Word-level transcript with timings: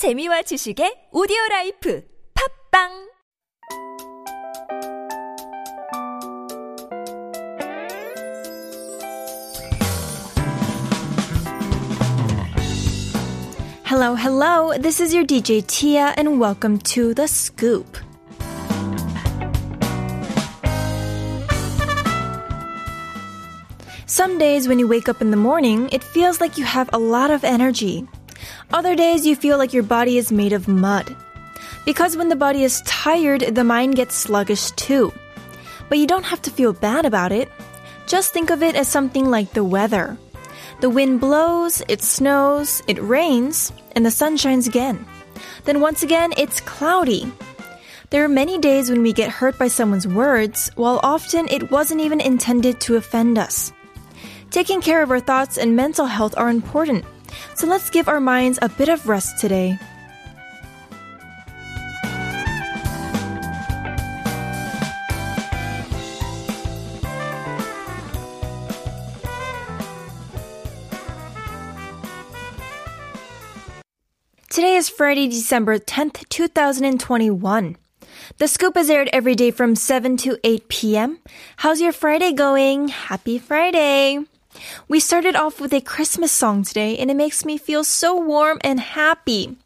재미와 0.00 0.40
지식의 0.48 1.10
오디오 1.12 1.36
라이프 1.50 2.02
팝빵 2.32 3.10
Hello, 13.84 14.14
hello. 14.14 14.72
This 14.78 15.00
is 15.00 15.12
your 15.12 15.26
DJ 15.26 15.66
Tia, 15.66 16.14
and 16.16 16.40
welcome 16.40 16.78
to 16.96 17.12
The 17.12 17.28
Scoop. 17.28 17.98
Some 24.06 24.38
days 24.38 24.66
when 24.66 24.78
you 24.78 24.88
wake 24.88 25.10
up 25.10 25.20
in 25.20 25.30
the 25.30 25.36
morning, 25.36 25.90
it 25.92 26.02
feels 26.02 26.40
like 26.40 26.56
you 26.56 26.64
have 26.64 26.88
a 26.94 26.98
lot 26.98 27.30
of 27.30 27.44
energy. 27.44 28.08
Other 28.72 28.94
days 28.94 29.26
you 29.26 29.34
feel 29.34 29.58
like 29.58 29.72
your 29.72 29.82
body 29.82 30.16
is 30.16 30.30
made 30.30 30.52
of 30.52 30.68
mud. 30.68 31.16
Because 31.84 32.16
when 32.16 32.28
the 32.28 32.36
body 32.36 32.62
is 32.62 32.82
tired, 32.82 33.40
the 33.40 33.64
mind 33.64 33.96
gets 33.96 34.14
sluggish 34.14 34.70
too. 34.72 35.12
But 35.88 35.98
you 35.98 36.06
don't 36.06 36.24
have 36.24 36.40
to 36.42 36.50
feel 36.50 36.72
bad 36.72 37.04
about 37.04 37.32
it. 37.32 37.50
Just 38.06 38.32
think 38.32 38.50
of 38.50 38.62
it 38.62 38.76
as 38.76 38.86
something 38.86 39.28
like 39.28 39.52
the 39.52 39.64
weather. 39.64 40.16
The 40.80 40.90
wind 40.90 41.20
blows, 41.20 41.82
it 41.88 42.00
snows, 42.00 42.80
it 42.86 43.02
rains, 43.02 43.72
and 43.92 44.06
the 44.06 44.10
sun 44.10 44.36
shines 44.36 44.68
again. 44.68 45.04
Then 45.64 45.80
once 45.80 46.02
again, 46.02 46.32
it's 46.36 46.60
cloudy. 46.60 47.30
There 48.10 48.24
are 48.24 48.28
many 48.28 48.58
days 48.58 48.88
when 48.88 49.02
we 49.02 49.12
get 49.12 49.30
hurt 49.30 49.58
by 49.58 49.68
someone's 49.68 50.06
words, 50.06 50.70
while 50.76 51.00
often 51.02 51.48
it 51.48 51.70
wasn't 51.70 52.00
even 52.00 52.20
intended 52.20 52.80
to 52.82 52.96
offend 52.96 53.36
us. 53.36 53.72
Taking 54.50 54.80
care 54.80 55.02
of 55.02 55.10
our 55.10 55.20
thoughts 55.20 55.58
and 55.58 55.76
mental 55.76 56.06
health 56.06 56.34
are 56.36 56.50
important, 56.50 57.04
so 57.54 57.66
let's 57.66 57.90
give 57.90 58.08
our 58.08 58.20
minds 58.20 58.58
a 58.62 58.68
bit 58.68 58.88
of 58.88 59.08
rest 59.08 59.38
today. 59.38 59.78
Today 74.50 74.74
is 74.74 74.88
Friday, 74.88 75.28
December 75.28 75.78
10th, 75.78 76.28
2021. 76.28 77.76
The 78.38 78.48
scoop 78.48 78.76
is 78.76 78.90
aired 78.90 79.08
every 79.12 79.34
day 79.34 79.50
from 79.52 79.76
7 79.76 80.16
to 80.18 80.38
8 80.42 80.68
p.m. 80.68 81.18
How's 81.56 81.80
your 81.80 81.92
Friday 81.92 82.32
going? 82.32 82.88
Happy 82.88 83.38
Friday! 83.38 84.29
We 84.88 85.00
started 85.00 85.36
off 85.36 85.60
with 85.60 85.72
a 85.72 85.80
Christmas 85.80 86.32
song 86.32 86.64
today, 86.64 86.96
and 86.98 87.10
it 87.10 87.16
makes 87.16 87.44
me 87.44 87.58
feel 87.58 87.84
so 87.84 88.16
warm 88.16 88.58
and 88.62 88.80
happy. 88.80 89.56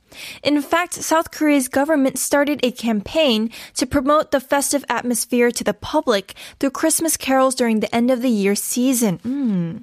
In 0.43 0.61
fact, 0.63 0.95
South 0.95 1.31
Korea's 1.31 1.69
government 1.69 2.19
started 2.19 2.61
a 2.63 2.71
campaign 2.71 3.51
to 3.75 3.87
promote 3.87 4.31
the 4.31 4.41
festive 4.41 4.85
atmosphere 4.89 5.51
to 5.51 5.65
the 5.65 5.75
public 5.75 6.35
through 6.61 6.71
Christmas 6.71 7.17
carols 7.17 7.55
during 7.55 7.81
the 7.81 7.93
end 7.95 8.11
of 8.11 8.23
the 8.23 8.31
year 8.31 8.55
season. 8.55 9.19
Mm. 9.19 9.83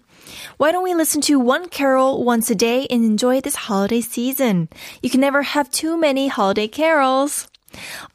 Why 0.57 0.71
don't 0.71 0.83
we 0.83 0.93
listen 0.93 1.21
to 1.21 1.39
one 1.39 1.67
carol 1.67 2.23
once 2.23 2.49
a 2.49 2.55
day 2.55 2.87
and 2.89 3.03
enjoy 3.03 3.41
this 3.41 3.67
holiday 3.67 4.01
season? 4.01 4.69
You 5.01 5.09
can 5.09 5.19
never 5.19 5.41
have 5.41 5.69
too 5.69 5.97
many 5.97 6.27
holiday 6.27 6.67
carols. 6.67 7.47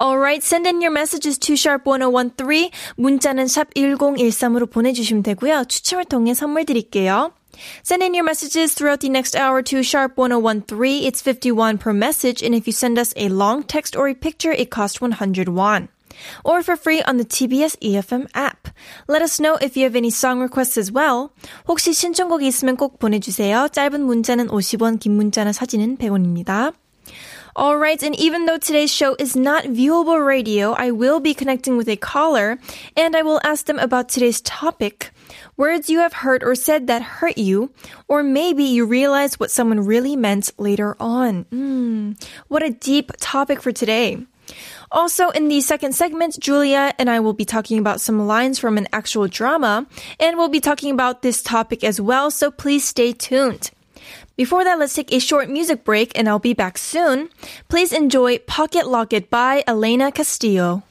Alright, 0.01 0.43
send 0.43 0.67
in 0.67 0.81
your 0.81 0.91
messages 0.91 1.37
to 1.39 1.53
sharp1013. 1.53 2.71
문자는 2.97 3.47
샵 3.47 3.73
1013으로 3.75 4.69
보내주시면 4.69 5.23
되고요. 5.23 5.65
추첨을 5.65 6.05
통해 6.05 6.33
선물 6.33 6.65
드릴게요. 6.65 7.33
Send 7.83 8.03
in 8.03 8.13
your 8.13 8.23
messages 8.23 8.73
throughout 8.73 9.01
the 9.01 9.09
next 9.09 9.35
hour 9.35 9.61
to 9.61 9.81
sharp1013. 9.81 11.03
It's 11.05 11.21
51 11.21 11.77
per 11.77 11.93
message, 11.93 12.41
and 12.41 12.55
if 12.55 12.65
you 12.65 12.73
send 12.73 12.97
us 12.97 13.13
a 13.15 13.29
long 13.29 13.63
text 13.63 13.95
or 13.95 14.07
a 14.07 14.15
picture, 14.15 14.51
it 14.51 14.71
costs 14.71 15.01
100 15.01 15.49
won. 15.49 15.89
Or 16.43 16.61
for 16.61 16.75
free 16.75 17.01
on 17.03 17.17
the 17.17 17.25
TBS 17.25 17.77
EFM 17.81 18.27
app. 18.33 18.69
Let 19.07 19.21
us 19.21 19.39
know 19.39 19.57
if 19.61 19.75
you 19.75 19.83
have 19.83 19.95
any 19.95 20.09
song 20.09 20.39
requests 20.39 20.77
as 20.77 20.91
well. 20.91 21.29
혹시 21.67 21.93
신청곡이 21.93 22.47
있으면 22.47 22.77
꼭 22.77 22.99
보내주세요. 22.99 23.69
짧은 23.71 24.01
문자는 24.01 24.47
50원, 24.47 24.99
긴 24.99 25.15
문자나 25.15 25.51
사진은 25.51 25.97
100원입니다. 25.97 26.73
Alright, 27.56 28.02
and 28.02 28.14
even 28.16 28.44
though 28.44 28.58
today's 28.58 28.92
show 28.92 29.16
is 29.18 29.34
not 29.34 29.64
viewable 29.64 30.24
radio, 30.24 30.72
I 30.72 30.90
will 30.90 31.20
be 31.20 31.32
connecting 31.32 31.78
with 31.78 31.88
a 31.88 31.96
caller 31.96 32.58
and 32.94 33.16
I 33.16 33.22
will 33.22 33.40
ask 33.44 33.64
them 33.64 33.78
about 33.78 34.10
today's 34.10 34.42
topic. 34.42 35.10
Words 35.56 35.88
you 35.88 36.00
have 36.00 36.12
heard 36.12 36.44
or 36.44 36.54
said 36.54 36.86
that 36.88 37.00
hurt 37.00 37.38
you, 37.38 37.72
or 38.08 38.22
maybe 38.22 38.62
you 38.62 38.84
realize 38.84 39.40
what 39.40 39.50
someone 39.50 39.80
really 39.80 40.16
meant 40.16 40.52
later 40.58 40.98
on. 41.00 41.44
Mm, 41.44 42.22
what 42.48 42.62
a 42.62 42.68
deep 42.68 43.12
topic 43.20 43.62
for 43.62 43.72
today. 43.72 44.18
Also, 44.92 45.30
in 45.30 45.48
the 45.48 45.62
second 45.62 45.94
segment, 45.94 46.38
Julia 46.38 46.92
and 46.98 47.08
I 47.08 47.20
will 47.20 47.32
be 47.32 47.46
talking 47.46 47.78
about 47.78 48.02
some 48.02 48.26
lines 48.26 48.58
from 48.58 48.76
an 48.76 48.86
actual 48.92 49.28
drama, 49.28 49.86
and 50.20 50.36
we'll 50.36 50.50
be 50.50 50.60
talking 50.60 50.92
about 50.92 51.22
this 51.22 51.42
topic 51.42 51.82
as 51.82 52.02
well, 52.02 52.30
so 52.30 52.50
please 52.50 52.84
stay 52.84 53.14
tuned. 53.14 53.70
Before 54.36 54.64
that, 54.64 54.78
let's 54.78 54.92
take 54.92 55.12
a 55.14 55.18
short 55.18 55.48
music 55.48 55.82
break 55.82 56.12
and 56.14 56.28
I'll 56.28 56.38
be 56.38 56.52
back 56.52 56.76
soon. 56.76 57.30
Please 57.68 57.90
enjoy 57.90 58.38
Pocket 58.40 58.86
Locket 58.86 59.30
by 59.30 59.64
Alaina 59.66 60.12
Castillo. 60.12 60.82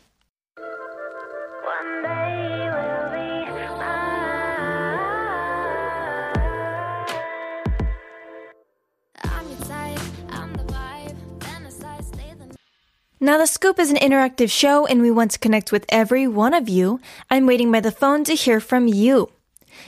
Now, 13.21 13.39
The 13.39 13.47
Scoop 13.47 13.79
is 13.79 13.89
an 13.89 13.97
interactive 13.97 14.51
show 14.51 14.85
and 14.85 15.01
we 15.01 15.09
want 15.09 15.31
to 15.31 15.39
connect 15.39 15.71
with 15.71 15.85
every 15.89 16.27
one 16.27 16.53
of 16.53 16.69
you. 16.69 16.99
I'm 17.29 17.47
waiting 17.47 17.71
by 17.71 17.79
the 17.79 17.91
phone 17.91 18.23
to 18.25 18.33
hear 18.33 18.59
from 18.59 18.87
you. 18.87 19.31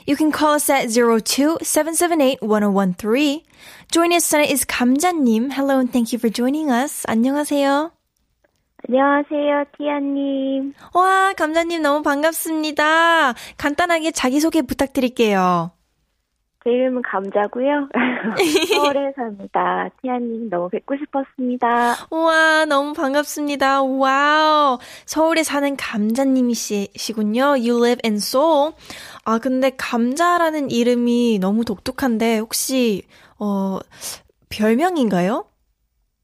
You 0.07 0.16
can 0.16 0.31
call 0.31 0.53
us 0.56 0.69
at 0.69 0.88
02-778-1013. 0.88 3.44
Joining 3.91 4.16
us 4.16 4.29
tonight 4.29 4.50
is 4.50 4.63
감자님. 4.63 5.51
Hello 5.51 5.79
and 5.79 5.91
thank 5.91 6.13
you 6.13 6.19
for 6.19 6.29
joining 6.29 6.72
us. 6.72 7.03
안녕하세요. 7.09 7.91
안녕하세요, 8.88 9.66
티아님. 9.78 10.73
와, 10.94 11.34
감자님 11.34 11.81
너무 11.81 12.03
반갑습니다. 12.03 13.34
간단하게 13.57 14.12
자기소개 14.12 14.62
부탁드릴게요. 14.62 15.72
제 16.63 16.72
이름은 16.72 17.01
감자고요. 17.03 17.90
서울에 18.75 19.13
삽니다. 19.16 19.90
티아님 20.01 20.50
너무 20.50 20.69
뵙고 20.69 20.95
싶었습니다. 20.97 21.95
우와, 22.12 22.66
너무 22.66 22.94
반갑습니다. 22.94 23.84
와우. 23.84 24.78
서울에 25.06 25.44
사는 25.44 25.75
감자님이시군요. 25.78 27.41
You 27.41 27.78
live 27.78 28.01
in 28.03 28.16
Seoul. 28.18 28.73
아, 29.25 29.40
근데 29.40 29.72
감자라는 29.78 30.72
이름이 30.72 31.40
너무 31.40 31.63
독특한데, 31.63 32.40
혹시, 32.40 33.03
어, 33.39 33.79
별명인가요? 34.50 35.45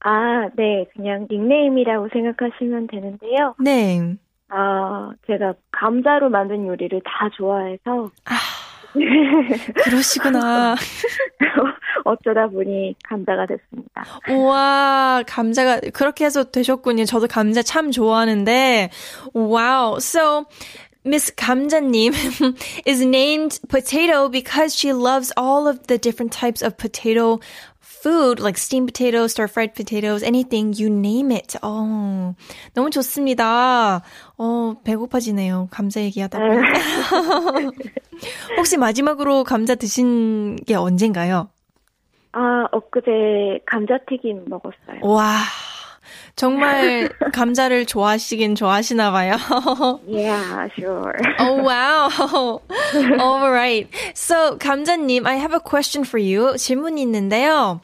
아, 0.02 0.50
네. 0.56 0.86
그냥 0.96 1.28
닉네임이라고 1.30 2.10
생각하시면 2.12 2.88
되는데요. 2.88 3.56
네. 3.60 4.16
아, 4.50 5.12
제가 5.28 5.54
감자로 5.72 6.30
만든 6.30 6.68
요리를 6.68 7.02
다 7.06 7.30
좋아해서. 7.36 8.12
아, 8.26 8.34
그러시구나. 9.84 10.76
어쩌다 12.06 12.48
보니 12.48 12.96
감자가 13.04 13.46
됐습니다. 13.46 14.04
우와, 14.30 15.24
감자가 15.28 15.80
그렇게 15.94 16.26
해서 16.26 16.44
되셨군요. 16.44 17.06
저도 17.06 17.28
감자 17.28 17.62
참 17.62 17.92
좋아하는데. 17.92 18.90
Wow. 19.34 19.98
So, 19.98 20.46
Miss 21.06 21.34
감자님 21.36 22.14
is 22.88 23.02
named 23.04 23.60
potato 23.68 24.30
because 24.30 24.74
she 24.74 24.94
loves 24.94 25.34
all 25.38 25.68
of 25.68 25.88
the 25.88 25.98
different 25.98 26.32
types 26.32 26.64
of 26.64 26.78
potato 26.78 27.40
food, 28.04 28.42
like 28.42 28.58
steamed 28.58 28.88
potatoes, 28.92 29.32
stir-fried 29.32 29.74
potatoes, 29.74 30.24
anything, 30.24 30.74
you 30.78 30.90
name 30.92 31.32
it. 31.32 31.58
어, 31.62 32.36
너무 32.74 32.90
좋습니다. 32.90 34.02
어, 34.38 34.74
배고파지네요. 34.84 35.70
감자 35.72 36.02
얘기하다 36.02 36.40
보니까. 36.40 36.74
혹시 38.58 38.78
마지막으로 38.78 39.44
감자 39.46 39.76
드신 39.76 40.58
게 40.58 40.76
언젠가요? 40.76 41.50
아, 42.34 42.66
엊그제 42.72 43.62
감자튀김 43.66 44.46
먹었어요. 44.48 45.00
와. 45.04 45.38
정말 46.36 47.10
감자를 47.32 47.86
좋아하시긴 47.86 48.56
좋아하시나 48.56 49.12
봐요. 49.12 49.38
yeah, 50.08 50.68
sure. 50.76 51.14
oh 51.40 51.62
wow. 51.62 52.10
All 53.20 53.52
right. 53.52 53.88
So 54.16 54.58
감자님, 54.58 55.28
I 55.28 55.36
have 55.38 55.54
a 55.54 55.60
question 55.60 56.04
for 56.04 56.20
you. 56.20 56.58
질문이 56.58 57.02
있는데요. 57.04 57.82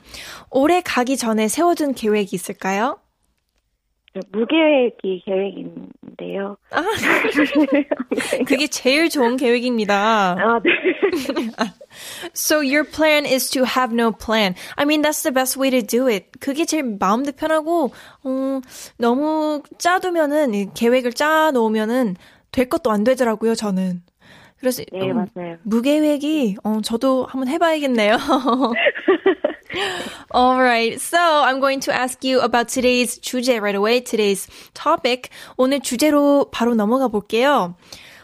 올해 0.50 0.82
가기 0.82 1.16
전에 1.18 1.48
세워둔 1.48 1.94
계획이 1.94 2.36
있을까요? 2.36 2.98
저 4.14 4.20
무계획이 4.32 5.22
계획인데요. 5.26 6.58
아, 6.72 6.82
그게 8.48 8.66
제일 8.66 9.10
좋은 9.10 9.38
계획입니다. 9.38 10.36
아, 10.40 10.60
네. 10.64 10.72
So 12.34 12.62
your 12.62 12.84
plan 12.84 13.26
is 13.26 13.50
to 13.52 13.64
have 13.64 13.94
no 13.94 14.12
plan. 14.12 14.56
I 14.78 14.86
mean, 14.86 15.02
that's 15.02 15.24
the 15.24 15.32
best 15.32 15.58
way 15.58 15.70
to 15.72 15.82
do 15.82 16.08
it. 16.08 16.40
그게 16.40 16.66
제일 16.66 16.98
마음도 17.00 17.32
편하고, 17.32 17.92
어, 18.24 18.62
너무 18.98 19.64
짜두면은, 19.78 20.54
이 20.54 20.70
계획을 20.74 21.14
짜 21.14 21.52
놓으면은 21.52 22.16
될 22.52 22.70
것도 22.70 22.92
안 22.92 23.04
되더라고요, 23.04 23.56
저는. 23.56 24.04
그래서 24.60 24.84
네, 24.92 25.12
음, 25.12 25.26
맞아요. 25.36 25.58
무계획이 25.64 26.58
어, 26.64 26.82
저도 26.82 27.26
한번 27.30 27.48
해봐야겠네요. 27.48 28.18
Alright, 30.36 31.00
so 31.00 31.18
I'm 31.18 31.60
going 31.60 31.80
to 31.82 31.94
ask 31.94 32.24
you 32.24 32.42
about 32.42 32.68
today's 32.68 33.20
주제 33.20 33.60
right 33.60 33.76
away. 33.76 34.02
Today's 34.02 34.50
topic. 34.74 35.30
오늘 35.58 35.80
주제로 35.80 36.50
바로 36.52 36.76
넘어가 36.76 37.08
볼게요. 37.08 37.76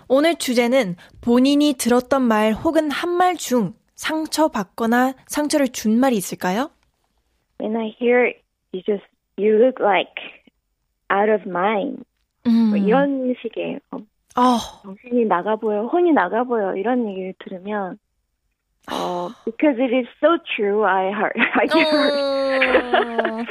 오늘 0.07 0.35
주제는 0.35 0.95
본인이 1.21 1.73
들었던 1.73 2.21
말 2.21 2.53
혹은 2.53 2.91
한 2.91 3.17
말 3.17 3.35
중 3.35 3.73
상처받거나 3.95 5.13
상처를 5.27 5.69
준 5.69 5.99
말이 5.99 6.15
있을까요? 6.17 6.69
When 7.59 7.75
I 7.77 7.95
hear 7.99 8.33
you 8.73 8.81
just, 8.85 9.05
you 9.37 9.55
look 9.55 9.81
like 9.81 10.11
out 11.11 11.31
of 11.31 11.47
mind. 11.47 12.03
뭐 12.43 12.77
음. 12.77 12.77
이런 12.77 13.33
식의 13.41 13.79
어, 13.91 13.97
어, 14.35 14.57
정신이 14.83 15.25
나가 15.25 15.55
보여, 15.55 15.85
혼이 15.85 16.11
나가 16.11 16.43
보여 16.43 16.75
이런 16.75 17.07
얘기를 17.09 17.33
들으면 17.39 17.97
어, 18.91 19.33
because 19.45 19.77
it 19.79 19.91
is 19.93 20.07
so 20.19 20.37
true, 20.55 20.83
I 20.83 21.11
heard, 21.11 21.37
I. 21.37 21.67
Oh. 21.73 23.45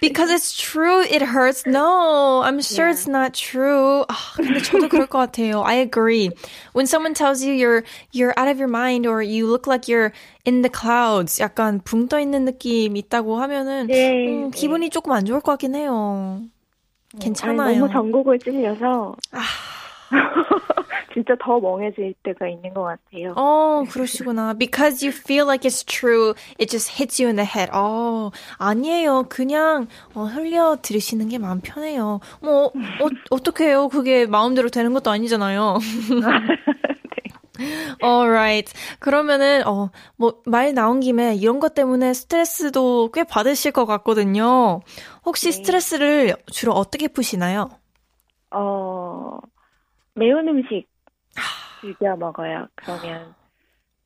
Because 0.00 0.30
it's 0.30 0.56
true, 0.56 1.00
it 1.00 1.22
hurts. 1.22 1.64
No, 1.66 2.42
I'm 2.42 2.60
sure 2.60 2.88
it's 2.88 3.08
not 3.08 3.32
true. 3.34 4.04
아, 4.08 4.14
근데 4.36 4.60
저도 4.60 4.88
그럴 4.88 5.06
것 5.06 5.18
같아요. 5.18 5.62
I 5.64 5.76
agree. 5.76 6.30
When 6.72 6.86
someone 6.86 7.14
tells 7.14 7.42
you 7.42 7.54
you're 7.54 7.84
you're 8.12 8.34
out 8.36 8.48
of 8.48 8.58
your 8.58 8.68
mind 8.68 9.06
or 9.06 9.22
you 9.22 9.46
look 9.46 9.66
like 9.66 9.88
you're 9.88 10.12
in 10.44 10.62
the 10.62 10.68
clouds, 10.68 11.40
약간 11.40 11.80
붕 11.82 12.08
떠 12.08 12.20
있는 12.20 12.44
느낌 12.44 12.96
있다고 12.96 13.40
하면은 13.40 13.86
네, 13.86 14.28
음, 14.28 14.50
네. 14.50 14.58
기분이 14.58 14.90
조금 14.90 15.12
안 15.12 15.24
좋을 15.24 15.40
것 15.40 15.52
같긴 15.52 15.74
해요. 15.74 16.42
괜찮아요. 17.20 17.62
아니, 17.62 17.78
너무 17.78 17.92
전곡을 17.92 18.38
찔려서 18.40 19.14
아. 19.32 19.40
진짜 21.14 21.34
더 21.40 21.60
멍해질 21.60 22.14
때가 22.24 22.48
있는 22.48 22.74
것 22.74 22.82
같아요. 22.82 23.32
어, 23.36 23.84
그러시구나. 23.88 24.54
Because 24.54 25.06
you 25.06 25.16
feel 25.16 25.46
like 25.46 25.68
it's 25.68 25.86
true, 25.86 26.34
it 26.60 26.68
just 26.68 27.00
hits 27.00 27.22
you 27.22 27.28
in 27.28 27.36
the 27.36 27.46
head. 27.46 27.70
어, 27.72 28.32
아니에요. 28.58 29.26
그냥 29.28 29.86
어, 30.14 30.24
흘려 30.24 30.76
들으시는 30.82 31.28
게 31.28 31.38
마음 31.38 31.60
편해요. 31.60 32.18
뭐, 32.42 32.66
어, 32.66 33.08
어떡해요. 33.30 33.88
그게 33.88 34.26
마음대로 34.26 34.68
되는 34.68 34.92
것도 34.92 35.10
아니잖아요. 35.10 35.78
Alright. 38.02 38.72
그러면은, 38.98 39.64
어, 39.68 39.90
뭐, 40.16 40.42
말 40.44 40.74
나온 40.74 40.98
김에 40.98 41.36
이런 41.36 41.60
것 41.60 41.74
때문에 41.74 42.12
스트레스도 42.12 43.12
꽤 43.12 43.22
받으실 43.22 43.70
것 43.70 43.86
같거든요. 43.86 44.80
혹시 45.24 45.46
네. 45.46 45.52
스트레스를 45.52 46.34
주로 46.46 46.72
어떻게 46.72 47.06
푸시나요? 47.06 47.70
어, 48.50 49.38
매운 50.14 50.48
음식 50.48 50.86
즐겨 51.84 52.16
먹어요. 52.16 52.66
그러면 52.76 53.34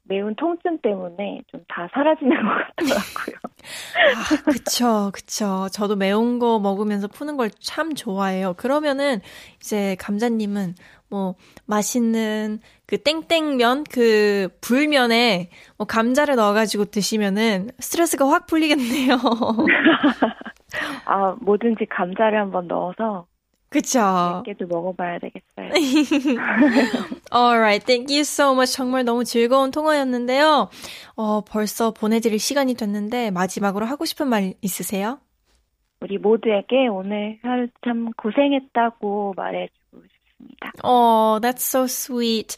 매운 0.04 0.34
통증 0.34 0.78
때문에 0.80 1.42
좀 1.50 1.58
다 1.69 1.86
사라지는 1.92 2.30
것 2.42 2.48
같더라고요. 2.48 3.36
아, 4.16 4.42
그쵸, 4.50 5.10
그쵸. 5.12 5.69
저도 5.70 5.96
매운 5.96 6.38
거 6.38 6.58
먹으면서 6.58 7.08
푸는 7.08 7.36
걸 7.36 7.50
참 7.60 7.94
좋아해요. 7.94 8.54
그러면은 8.56 9.20
이제 9.60 9.96
감자님은 10.00 10.75
뭐 11.10 11.34
맛있는 11.66 12.60
그 12.86 12.96
땡땡면 12.98 13.84
그 13.92 14.48
불면에 14.62 15.50
뭐 15.76 15.86
감자를 15.86 16.36
넣어가지고 16.36 16.86
드시면은 16.86 17.70
스트레스가 17.78 18.26
확 18.28 18.46
풀리겠네요. 18.46 19.19
아, 21.06 21.36
뭐든지 21.40 21.86
감자를 21.86 22.38
한번 22.40 22.66
넣어서 22.66 23.26
그쵸. 23.69 24.43
깨도 24.47 24.67
먹어봐야 24.67 25.19
되겠어요. 25.19 25.70
Alright, 27.31 27.85
thank 27.85 28.15
you 28.15 28.20
so 28.23 28.53
much. 28.53 28.73
정말 28.73 29.05
너무 29.05 29.25
즐거운 29.25 29.70
통화였는데요. 29.70 30.70
어, 31.17 31.41
벌써 31.43 31.93
보내드릴 31.93 32.38
시간이 32.38 32.75
됐는데 32.75 33.31
마지막으로 33.31 33.85
하고 33.85 34.06
싶은 34.06 34.29
말 34.29 34.55
있으세요? 34.62 35.19
우리 36.00 36.17
모두에게 36.17 36.87
오늘 36.88 37.38
하루 37.43 37.69
참 37.85 38.11
고생했다고 38.17 39.35
말해주고 39.37 40.03
싶습니다. 40.03 40.73
Oh, 40.82 41.41
that's 41.41 41.62
so 41.62 41.85
sweet. 41.85 42.56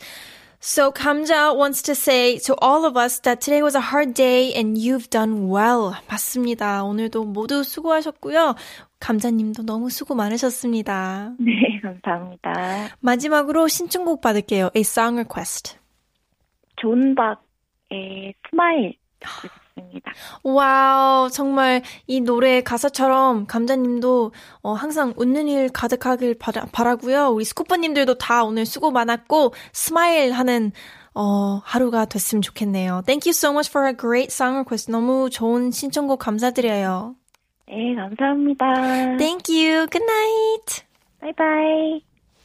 So 0.62 0.92
Kamja 0.92 1.56
wants 1.56 1.80
to 1.84 1.94
say 1.94 2.38
to 2.40 2.54
all 2.60 2.84
of 2.84 2.94
us 2.94 3.20
that 3.20 3.40
today 3.40 3.62
was 3.62 3.74
a 3.74 3.80
hard 3.80 4.12
day 4.12 4.52
and 4.52 4.76
you've 4.76 5.08
done 5.08 5.48
well. 5.48 5.94
맞습니다. 6.06 6.84
오늘도 6.84 7.24
모두 7.24 7.62
수고하셨고요. 7.64 8.56
감자님도 9.00 9.62
너무 9.62 9.88
수고 9.88 10.14
많으셨습니다. 10.14 11.32
네, 11.40 11.80
감사합니다. 11.80 12.90
마지막으로 13.00 13.68
신청곡 13.68 14.20
받을게요. 14.20 14.68
A 14.76 14.82
song 14.82 15.16
request. 15.16 15.78
존박의 16.76 18.34
스마일 18.50 18.99
와우, 20.42 21.30
정말 21.30 21.82
이 22.06 22.20
노래 22.20 22.60
가사처럼 22.62 23.46
감자님도 23.46 24.32
어, 24.62 24.72
항상 24.72 25.14
웃는 25.16 25.48
일 25.48 25.68
가득하길 25.70 26.38
바라, 26.38 26.66
바라고요. 26.72 27.28
우리 27.28 27.44
스쿠퍼님들도 27.44 28.18
다 28.18 28.44
오늘 28.44 28.66
수고 28.66 28.90
많았고 28.90 29.54
스마일 29.72 30.32
하는 30.32 30.72
어, 31.14 31.60
하루가 31.64 32.04
됐으면 32.04 32.42
좋겠네요. 32.42 33.02
Thank 33.06 33.28
you 33.28 33.32
so 33.32 33.50
much 33.50 33.68
for 33.70 33.88
a 33.88 33.96
great 33.96 34.32
song 34.32 34.56
request. 34.58 34.90
너무 34.90 35.28
좋은 35.30 35.70
신청곡 35.70 36.18
감사드려요. 36.18 37.16
네, 37.68 37.94
감사합니다. 37.94 39.16
Thank 39.18 39.48
you. 39.48 39.86
Good 39.86 40.04
night. 40.04 40.84
바이바이. 41.20 42.02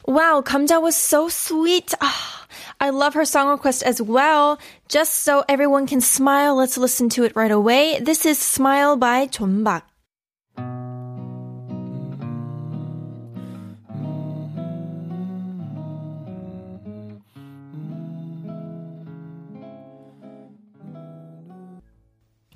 Wow, 0.08 0.44
Kamja 0.44 0.80
was 0.82 0.96
so 0.96 1.28
sweet. 1.30 1.96
Ah, 2.00 2.45
I 2.80 2.90
love 2.90 3.14
her 3.14 3.26
song 3.26 3.50
request 3.50 3.84
as 3.84 4.02
well. 4.02 4.60
Just 4.88 5.22
so 5.22 5.44
everyone 5.48 5.88
can 5.88 6.02
smile, 6.02 6.56
let's 6.56 6.78
listen 6.78 7.10
to 7.10 7.24
it 7.24 7.36
right 7.36 7.52
away. 7.52 8.00
This 8.00 8.26
is 8.26 8.40
Smile 8.40 8.98
by 8.98 9.28
존박. 9.28 9.84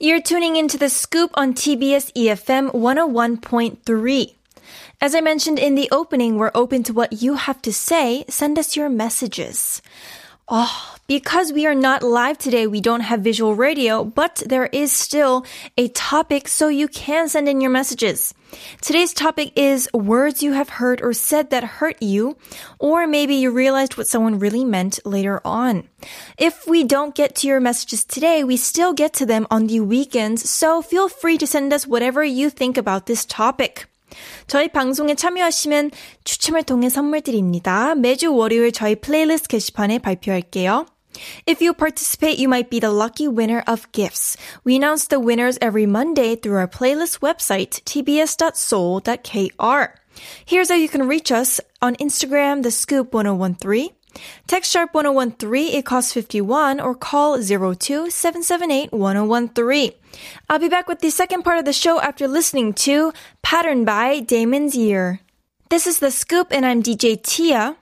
You're 0.02 0.22
tuning 0.22 0.56
into 0.56 0.78
the 0.78 0.88
scoop 0.88 1.32
on 1.34 1.54
TBS 1.54 2.14
EFM 2.16 2.72
101.3. 2.72 4.39
As 5.02 5.16
I 5.16 5.22
mentioned 5.22 5.60
in 5.60 5.76
the 5.76 5.90
opening, 5.92 6.38
we're 6.38 6.52
open 6.54 6.84
to 6.84 6.94
what 6.94 7.22
you 7.22 7.36
have 7.36 7.62
to 7.64 7.74
say. 7.74 8.26
Send 8.30 8.60
us 8.60 8.76
your 8.76 8.90
messages. 8.90 9.82
Oh, 10.52 10.96
because 11.06 11.54
we 11.54 11.68
are 11.68 11.76
not 11.76 12.02
live 12.02 12.40
today, 12.40 12.66
we 12.66 12.82
don't 12.82 13.02
have 13.02 13.20
visual 13.22 13.54
radio, 13.54 14.04
but 14.04 14.42
there 14.48 14.66
is 14.66 14.92
still 14.92 15.46
a 15.78 15.90
topic 15.90 16.48
so 16.48 16.70
you 16.70 16.88
can 16.88 17.30
send 17.30 17.48
in 17.48 17.62
your 17.62 17.70
messages. 17.70 18.34
Today's 18.82 19.14
topic 19.14 19.52
is 19.56 19.88
words 19.94 20.42
you 20.42 20.54
have 20.54 20.70
heard 20.70 21.04
or 21.04 21.14
said 21.14 21.52
that 21.52 21.64
hurt 21.64 22.02
you, 22.02 22.36
or 22.80 23.06
maybe 23.06 23.36
you 23.36 23.52
realized 23.52 23.96
what 23.96 24.08
someone 24.08 24.40
really 24.40 24.66
meant 24.66 25.00
later 25.06 25.40
on. 25.46 25.88
If 26.36 26.66
we 26.68 26.84
don't 26.84 27.14
get 27.14 27.36
to 27.36 27.48
your 27.48 27.60
messages 27.60 28.04
today, 28.04 28.44
we 28.44 28.58
still 28.58 28.94
get 28.94 29.14
to 29.16 29.28
them 29.28 29.46
on 29.52 29.68
the 29.68 29.82
weekends, 29.82 30.50
so 30.50 30.82
feel 30.82 31.10
free 31.10 31.38
to 31.38 31.46
send 31.46 31.72
us 31.74 31.86
whatever 31.86 32.24
you 32.24 32.50
think 32.50 32.76
about 32.76 33.06
this 33.06 33.24
topic. 33.24 33.89
저희 34.48 34.68
방송에 34.70 35.16
참여하시면 35.16 35.92
추첨을 36.24 36.64
통해 36.64 36.90
선물 36.90 37.22
드립니다. 37.22 37.96
매주 37.96 38.34
월요일 38.34 38.72
저희 38.72 38.96
플레이리스트 38.96 39.48
게시판에 39.48 40.00
발표할게요. 40.00 40.86
If 41.46 41.62
you 41.62 41.74
participate, 41.74 42.38
you 42.40 42.48
might 42.48 42.70
be 42.70 42.80
the 42.80 42.92
lucky 42.92 43.28
winner 43.28 43.64
of 43.68 43.92
gifts. 43.92 44.38
We 44.64 44.76
announce 44.76 45.08
the 45.08 45.20
winners 45.20 45.58
every 45.62 45.86
Monday 45.86 46.36
through 46.36 46.58
our 46.58 46.68
playlist 46.68 47.20
website, 47.20 47.84
tbs.seoul.kr. 47.84 48.40
Here's 50.46 50.70
how 50.70 50.76
you 50.76 50.90
can 50.90 51.08
reach 51.08 51.32
us 51.32 51.60
on 51.82 51.96
Instagram, 51.96 52.64
the 52.64 52.72
scoop 52.72 53.14
1013 53.14 53.90
Text 54.48 54.72
Sharp 54.72 54.94
1013, 54.94 55.76
it 55.76 55.86
costs 55.86 56.14
51, 56.14 56.80
or 56.80 56.96
call 56.96 57.38
02 57.38 58.10
778 58.10 58.92
1013. 58.92 59.92
I'll 60.50 60.60
be 60.60 60.70
back 60.70 60.88
with 60.88 61.00
the 61.00 61.10
second 61.10 61.44
part 61.44 61.60
of 61.60 61.66
the 61.66 61.74
show 61.74 62.00
after 62.02 62.28
listening 62.28 62.74
to 62.86 63.14
Pattern 63.42 63.86
by 63.86 64.20
Damons 64.20 64.76
Year. 64.76 65.22
This 65.70 65.86
is 65.86 66.00
The 66.00 66.12
Scoop, 66.12 66.48
and 66.52 66.66
I'm 66.66 66.82
DJ 66.82 67.22
Tia. 67.22 67.78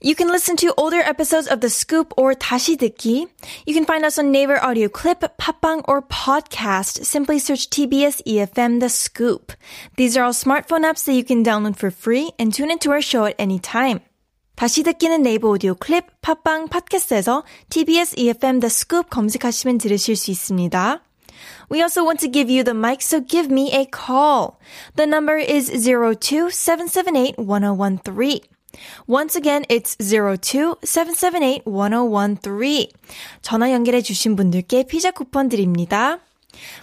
You 0.00 0.14
can 0.14 0.28
listen 0.28 0.56
to 0.58 0.72
older 0.76 1.00
episodes 1.00 1.48
of 1.48 1.60
The 1.60 1.68
Scoop 1.68 2.14
or 2.16 2.34
다시 2.34 2.76
듣기. 2.76 3.26
You 3.66 3.74
can 3.74 3.84
find 3.84 4.04
us 4.04 4.16
on 4.16 4.30
Naver 4.30 4.62
Audio 4.62 4.88
Clip, 4.88 5.20
Podbbang, 5.40 5.82
or 5.88 6.02
Podcast. 6.02 7.04
Simply 7.04 7.40
search 7.40 7.68
TBS 7.68 8.22
EFM 8.22 8.78
The 8.78 8.90
Scoop. 8.90 9.52
These 9.96 10.16
are 10.16 10.22
all 10.22 10.32
smartphone 10.32 10.86
apps 10.86 11.04
that 11.04 11.14
you 11.14 11.24
can 11.24 11.42
download 11.42 11.76
for 11.76 11.90
free 11.90 12.30
and 12.38 12.54
tune 12.54 12.70
into 12.70 12.92
our 12.92 13.02
show 13.02 13.24
at 13.24 13.34
any 13.40 13.58
time. 13.58 14.00
다시 14.58 14.82
듣기는 14.82 15.22
네이버 15.22 15.48
오디오 15.50 15.76
클립, 15.76 16.20
팟빵, 16.20 16.66
팟캐스트에서 16.66 17.44
TBS 17.70 18.16
EFM 18.18 18.58
The 18.58 18.66
Scoop 18.66 19.08
검색하시면 19.08 19.78
들으실 19.78 20.16
수 20.16 20.32
있습니다. 20.32 21.00
We 21.70 21.78
also 21.78 22.02
want 22.02 22.18
to 22.26 22.32
give 22.32 22.52
you 22.52 22.64
the 22.64 22.76
mic, 22.76 22.98
so 23.00 23.24
give 23.24 23.48
me 23.48 23.72
a 23.72 23.86
call. 23.86 24.56
The 24.96 25.06
number 25.06 25.38
is 25.38 25.70
02-778-1013. 25.70 28.40
Once 29.06 29.36
again, 29.36 29.64
it's 29.68 29.96
02-778-1013. 29.98 32.90
전화 33.42 33.70
연결해 33.70 34.02
주신 34.02 34.34
분들께 34.34 34.88
피자 34.88 35.12
쿠폰 35.12 35.48
드립니다. 35.48 36.18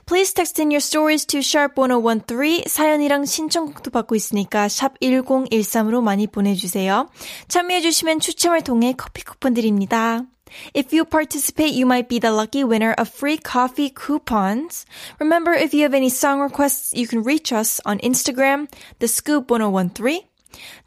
Please 0.07 0.33
text 0.35 0.59
in 0.59 0.71
your 0.71 0.81
stories 0.81 1.25
to 1.27 1.39
sharp 1.39 1.75
1013. 1.77 2.65
사연이랑 2.67 3.25
신청곡도 3.25 3.91
받고 3.91 4.15
있으니까 4.15 4.69
샵 4.69 4.99
1013으로 5.01 6.03
많이 6.03 6.27
보내주세요. 6.27 7.09
참여해주시면 7.49 8.21
추첨을 8.21 8.63
통해 8.63 8.95
커피 8.97 9.23
쿠폰 9.25 9.55
드립니다. 9.55 10.27
If 10.75 10.93
you 10.93 11.05
participate, 11.05 11.75
you 11.75 11.87
might 11.87 12.09
be 12.09 12.19
the 12.19 12.33
lucky 12.33 12.65
winner 12.65 12.93
of 12.99 13.09
free 13.09 13.39
coffee 13.39 13.89
coupons. 13.89 14.85
Remember, 15.21 15.53
if 15.53 15.73
you 15.73 15.83
have 15.83 15.95
any 15.95 16.11
song 16.11 16.41
requests, 16.41 16.93
you 16.93 17.07
can 17.07 17.23
reach 17.23 17.53
us 17.53 17.81
on 17.87 17.99
Instagram, 18.01 18.67
the 18.99 19.07
scoop 19.07 19.49
1013. 19.49 20.23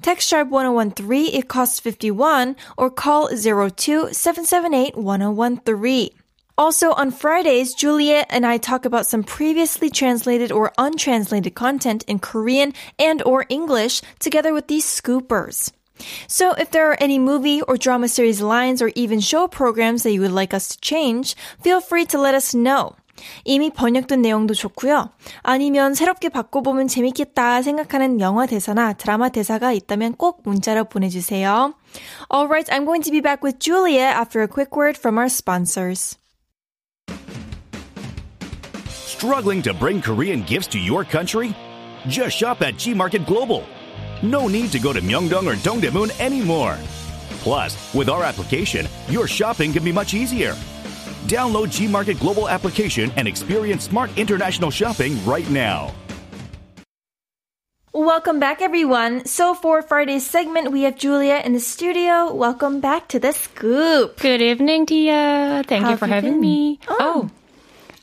Text 0.02 0.28
sharp 0.28 0.50
1013, 0.50 1.34
it 1.34 1.48
costs 1.48 1.80
51, 1.80 2.58
or 2.78 2.90
call 2.90 3.30
02 3.32 4.12
778 4.12 4.98
1013. 4.98 6.10
Also, 6.58 6.92
on 6.94 7.10
Fridays, 7.10 7.74
Juliet 7.74 8.28
and 8.30 8.46
I 8.46 8.58
talk 8.58 8.86
about 8.86 9.08
some 9.08 9.24
previously 9.24 9.90
translated 9.90 10.52
or 10.52 10.72
untranslated 10.78 11.56
content 11.56 12.04
in 12.08 12.20
Korean 12.20 12.74
and 13.00 13.24
or 13.24 13.46
English 13.50 14.02
together 14.20 14.54
with 14.54 14.68
these 14.68 14.86
scoopers. 14.86 15.72
So 16.28 16.54
if 16.54 16.70
there 16.70 16.92
are 16.92 16.98
any 17.00 17.18
movie 17.18 17.62
or 17.64 17.78
drama 17.78 18.08
series 18.08 18.42
lines 18.42 18.82
or 18.82 18.92
even 18.96 19.20
show 19.20 19.48
programs 19.48 20.04
that 20.04 20.12
you 20.12 20.22
would 20.22 20.32
like 20.32 20.54
us 20.54 20.68
to 20.70 20.80
change, 20.80 21.36
feel 21.60 21.82
free 21.82 22.06
to 22.06 22.20
let 22.20 22.36
us 22.36 22.54
know. 22.54 22.96
이미 23.46 23.70
번역된 23.70 24.22
내용도 24.22 24.54
좋고요. 24.54 25.10
아니면 25.42 25.94
새롭게 25.94 26.30
바꿔보면 26.30 26.88
재밌겠다 26.88 27.62
생각하는 27.62 28.20
영화 28.20 28.46
대사나 28.46 28.94
드라마 28.94 29.30
대사가 29.30 29.72
있다면 29.72 30.16
꼭 30.16 30.42
문자로 30.44 30.86
보내주세요. 30.86 31.74
Alright, 32.32 32.72
I'm 32.72 32.86
going 32.86 33.04
to 33.04 33.12
be 33.12 33.22
back 33.22 33.44
with 33.44 33.60
Julia 33.60 34.06
after 34.06 34.42
a 34.42 34.48
quick 34.48 34.76
word 34.76 34.98
from 34.98 35.18
our 35.18 35.30
sponsors. 35.30 36.18
Struggling 39.19 39.63
to 39.63 39.75
bring 39.75 40.01
Korean 40.01 40.43
gifts 40.45 40.69
to 40.69 40.79
your 40.79 41.03
country? 41.03 41.53
Just 42.07 42.37
shop 42.37 42.63
at 42.63 42.77
G 42.77 42.95
Market 42.95 43.27
Global. 43.27 43.67
No 44.23 44.47
need 44.47 44.71
to 44.71 44.79
go 44.79 44.93
to 44.93 45.01
Myeongdong 45.01 45.45
or 45.45 45.57
Dongdaemun 45.57 46.21
anymore. 46.21 46.79
Plus, 47.43 47.75
with 47.93 48.09
our 48.09 48.23
application, 48.23 48.87
your 49.09 49.27
shopping 49.27 49.73
can 49.73 49.83
be 49.83 49.91
much 49.91 50.15
easier. 50.15 50.53
Download 51.27 51.69
G 51.69 51.89
Market 51.89 52.21
Global 52.21 52.49
application 52.49 53.11
and 53.17 53.27
experience 53.27 53.83
smart 53.83 54.17
international 54.17 54.71
shopping 54.71 55.19
right 55.27 55.51
now. 55.51 55.93
Welcome 57.93 58.39
back, 58.39 58.63
everyone. 58.63 59.25
So 59.25 59.53
for 59.53 59.83
Friday's 59.83 60.25
segment, 60.25 60.71
we 60.71 60.83
have 60.83 60.95
Julia 60.95 61.43
in 61.45 61.55
the 61.55 61.61
studio. 61.61 62.33
Welcome 62.33 62.79
back 62.79 63.09
to 63.09 63.19
the 63.19 63.33
scoop. 63.33 64.21
Good 64.21 64.41
evening, 64.41 64.87
Tia. 64.87 65.65
Thank 65.67 65.87
How 65.87 65.91
you 65.91 65.97
for 65.97 66.07
you 66.07 66.13
having 66.13 66.35
been? 66.35 66.41
me. 66.41 66.79
Oh. 66.87 66.97
Oh. 67.01 67.31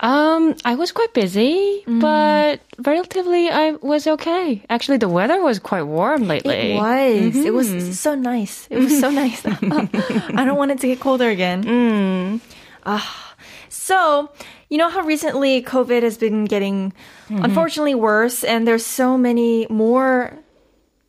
Um, 0.06 0.54
I 0.64 0.76
was 0.76 0.92
quite 0.94 1.14
busy, 1.18 1.82
Mm. 1.88 2.00
but 2.00 2.62
relatively 2.86 3.50
I 3.50 3.72
was 3.82 4.06
okay. 4.06 4.62
Actually, 4.70 4.98
the 5.02 5.10
weather 5.10 5.42
was 5.42 5.58
quite 5.58 5.84
warm 5.90 6.28
lately. 6.30 6.78
It 6.78 6.78
was. 6.78 7.34
It 7.46 7.54
was 7.54 8.00
so 8.00 8.14
nice. 8.14 8.68
It 8.70 8.78
was 8.78 9.00
so 9.00 9.10
nice. 9.10 9.42
I 10.40 10.42
don't 10.46 10.58
want 10.62 10.72
it 10.72 10.80
to 10.82 10.88
get 10.88 11.00
colder 11.00 11.30
again. 11.30 11.64
Mm. 11.64 12.40
Ah, 12.86 13.34
so, 13.70 14.30
you 14.70 14.78
know 14.78 14.90
how 14.94 15.02
recently 15.02 15.64
COVID 15.64 16.04
has 16.04 16.18
been 16.18 16.46
getting, 16.46 16.94
Mm-hmm. 17.26 17.42
unfortunately, 17.44 17.96
worse, 17.98 18.44
and 18.46 18.68
there's 18.68 18.86
so 18.86 19.18
many 19.18 19.66
more. 19.74 20.38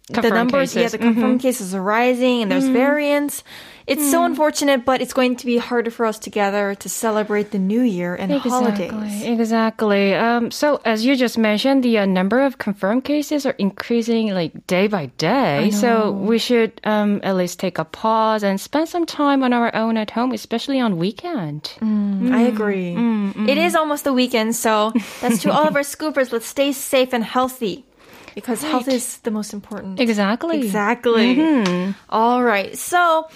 the 0.09 0.15
Confirmed 0.23 0.35
numbers, 0.35 0.73
yeah, 0.75 0.83
cases. 0.89 0.95
Mm-hmm. 0.97 1.05
the 1.09 1.13
confirmed 1.13 1.41
cases 1.43 1.75
are 1.75 1.83
rising, 1.83 2.41
and 2.43 2.49
there's 2.51 2.69
variants. 2.71 3.43
It's 3.87 4.11
so 4.11 4.19
Mm. 4.21 4.27
unfortunate, 4.27 4.85
but 4.85 5.01
it's 5.01 5.13
going 5.15 5.37
to 5.37 5.47
be 5.47 5.59
harder 5.59 5.91
for 5.93 6.07
us 6.07 6.19
together 6.19 6.75
to 6.83 6.89
celebrate 6.89 7.53
the 7.53 7.59
new 7.59 7.83
year 7.83 8.17
and 8.17 8.33
holidays. 8.33 9.23
Exactly. 9.23 10.13
Um, 10.15 10.51
so 10.51 10.81
as 10.85 11.05
you 11.07 11.15
just 11.15 11.39
mentioned, 11.39 11.85
the 11.85 11.99
uh, 11.99 12.07
number 12.07 12.41
of 12.43 12.59
confirmed 12.59 13.05
cases 13.05 13.47
are 13.47 13.55
increasing 13.59 14.35
like 14.35 14.67
day 14.67 14.89
by 14.89 15.07
day. 15.19 15.71
So 15.71 16.11
we 16.11 16.39
should 16.39 16.81
um, 16.83 17.21
at 17.23 17.37
least 17.37 17.61
take 17.61 17.79
a 17.79 17.85
pause 17.85 18.43
and 18.43 18.61
spend 18.61 18.89
some 18.89 19.07
time 19.07 19.45
on 19.45 19.53
our 19.53 19.71
own 19.75 19.97
at 19.97 20.11
home, 20.11 20.33
especially 20.33 20.81
on 20.81 20.99
weekend. 20.99 21.71
I 21.81 22.43
agree. 22.43 22.97
It 23.47 23.57
is 23.59 23.75
almost 23.77 24.03
the 24.03 24.13
weekend, 24.13 24.57
so 24.57 24.93
that's 25.21 25.43
to 25.43 25.53
all 25.53 25.69
of 25.69 25.77
our 25.77 25.83
scoopers. 25.95 26.33
Let's 26.33 26.47
stay 26.47 26.73
safe 26.73 27.13
and 27.15 27.23
healthy 27.23 27.85
because 28.35 28.63
health 28.63 28.89
is 28.89 29.19
the 29.19 29.31
most 29.31 29.55
important. 29.55 30.01
Exactly. 30.01 30.59
Exactly. 30.59 31.95
All 32.11 32.43
right. 32.43 32.77
So 32.77 33.29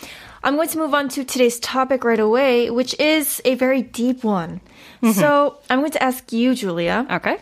I'm 0.44 0.56
going 0.56 0.70
to 0.70 0.78
move 0.78 0.94
on 0.94 1.10
to 1.10 1.24
today's 1.24 1.60
topic 1.60 2.04
right 2.04 2.20
away, 2.20 2.70
which 2.70 2.94
is 3.00 3.42
a 3.46 3.56
very 3.56 3.82
deep 3.82 4.24
one. 4.24 4.62
So 5.14 5.58
I'm 5.70 5.80
going 5.80 5.92
to 5.92 6.02
ask 6.04 6.32
you, 6.34 6.56
Julia. 6.56 7.06
Okay. 7.10 7.38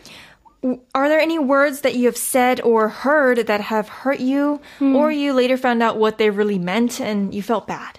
Are 0.94 1.08
there 1.08 1.20
any 1.20 1.38
words 1.38 1.80
that 1.82 1.94
you 1.94 2.06
have 2.06 2.16
said 2.16 2.60
or 2.60 2.88
heard 2.88 3.46
that 3.48 3.60
have 3.60 3.88
hurt 3.88 4.20
you, 4.20 4.60
or 4.80 5.12
you 5.12 5.32
later 5.34 5.56
found 5.56 5.82
out 5.82 5.98
what 5.98 6.16
they 6.16 6.30
really 6.30 6.58
meant 6.58 7.00
and 7.00 7.34
you 7.34 7.42
felt 7.42 7.66
bad? 7.66 7.98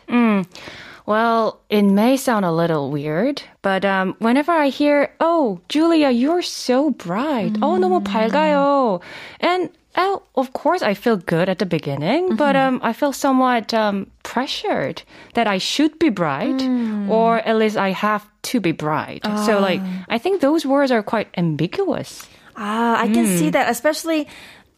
Well, 1.05 1.61
it 1.69 1.83
may 1.83 2.17
sound 2.17 2.45
a 2.45 2.51
little 2.51 2.89
weird, 2.89 3.43
but 3.61 3.85
um, 3.85 4.15
whenever 4.17 4.51
I 4.51 4.69
hear, 4.69 5.13
"Oh, 5.19 5.61
Julia, 5.69 6.09
you're 6.09 6.41
so 6.41 6.89
bright. 6.89 7.57
Oh, 7.61 7.77
너무 7.77 8.01
밝아요," 8.01 9.01
and 9.39 9.69
oh, 9.95 10.23
of 10.35 10.53
course, 10.53 10.81
I 10.81 10.93
feel 10.93 11.17
good 11.17 11.49
at 11.49 11.59
the 11.59 11.65
beginning, 11.65 12.35
but 12.35 12.55
um, 12.55 12.79
I 12.83 12.93
feel 12.93 13.13
somewhat 13.13 13.73
um, 13.73 14.11
pressured 14.23 15.03
that 15.33 15.47
I 15.47 15.57
should 15.57 15.97
be 15.99 16.09
bright, 16.09 16.61
or 17.09 17.39
at 17.39 17.55
least 17.55 17.77
I 17.77 17.91
have 17.91 18.27
to 18.53 18.59
be 18.59 18.71
bright. 18.71 19.23
So, 19.45 19.59
like, 19.59 19.81
I 20.09 20.17
think 20.17 20.41
those 20.41 20.65
words 20.65 20.91
are 20.91 21.03
quite 21.03 21.27
ambiguous. 21.37 22.27
Ah, 22.55 22.99
I 22.99 23.07
can 23.07 23.27
see 23.27 23.49
that, 23.51 23.69
especially 23.69 24.27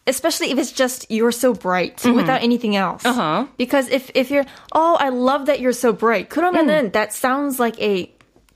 especially 0.07 0.51
if 0.51 0.57
it's 0.57 0.71
just 0.71 1.05
you're 1.11 1.35
so 1.35 1.53
bright 1.53 2.03
without 2.05 2.41
anything 2.41 2.75
else. 2.75 3.05
Uh-huh. 3.05 3.45
Because 3.57 3.89
if 3.89 4.09
if 4.15 4.31
you're 4.31 4.45
oh, 4.71 4.95
I 4.99 5.09
love 5.09 5.45
that 5.47 5.59
you're 5.59 5.75
so 5.75 5.91
bright. 5.93 6.29
그러면은 6.29 6.93
that 6.93 7.13
sounds 7.13 7.59
like 7.59 7.79
a 7.81 8.09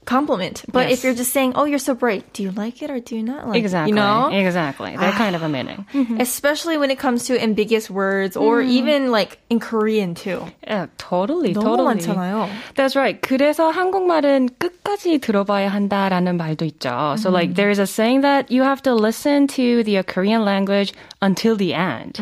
compliment. 0.05 0.65
But 0.73 0.89
if 0.89 0.99
Yes. 0.99 1.03
you're 1.05 1.13
just 1.13 1.31
saying, 1.31 1.53
"Oh, 1.55 1.65
you're 1.69 1.77
so 1.79 1.93
bright," 1.93 2.25
do 2.33 2.41
you 2.41 2.49
like 2.51 2.81
it 2.81 2.89
or 2.89 2.99
do 2.99 3.15
you 3.15 3.21
not 3.21 3.45
like 3.47 3.61
Exactly. 3.61 3.93
it? 3.93 3.95
You 3.95 4.01
know? 4.01 4.29
Exactly. 4.33 4.97
That 4.97 5.13
kind 5.13 5.35
of 5.37 5.43
a 5.45 5.47
meaning. 5.47 5.85
Especially 6.19 6.75
when 6.75 6.89
it 6.89 6.97
comes 6.97 7.25
to 7.29 7.37
ambiguous 7.37 7.85
words 7.87 8.35
or 8.35 8.61
even 8.65 9.11
like 9.13 9.37
in 9.53 9.59
Korean 9.61 10.15
too. 10.17 10.41
Yeah, 10.65 10.87
totally, 10.97 11.53
너무 11.53 11.63
totally. 11.63 11.95
많잖아요. 12.01 12.49
That's 12.75 12.95
right. 12.97 13.21
그래서 13.21 13.69
한국말은 13.71 14.49
끝까지 14.57 15.21
들어봐야 15.21 15.69
한다라는 15.69 16.35
말도 16.35 16.65
있죠. 16.65 17.15
So 17.21 17.29
like 17.29 17.53
there 17.53 17.69
is 17.69 17.77
a 17.79 17.85
saying 17.85 18.21
that 18.25 18.49
you 18.49 18.63
have 18.65 18.81
to 18.89 18.95
listen 18.97 19.45
to 19.53 19.83
the 19.85 19.99
uh, 19.99 20.03
Korean 20.03 20.43
language 20.43 20.93
until 21.21 21.55
the 21.55 21.73
end. 21.77 22.17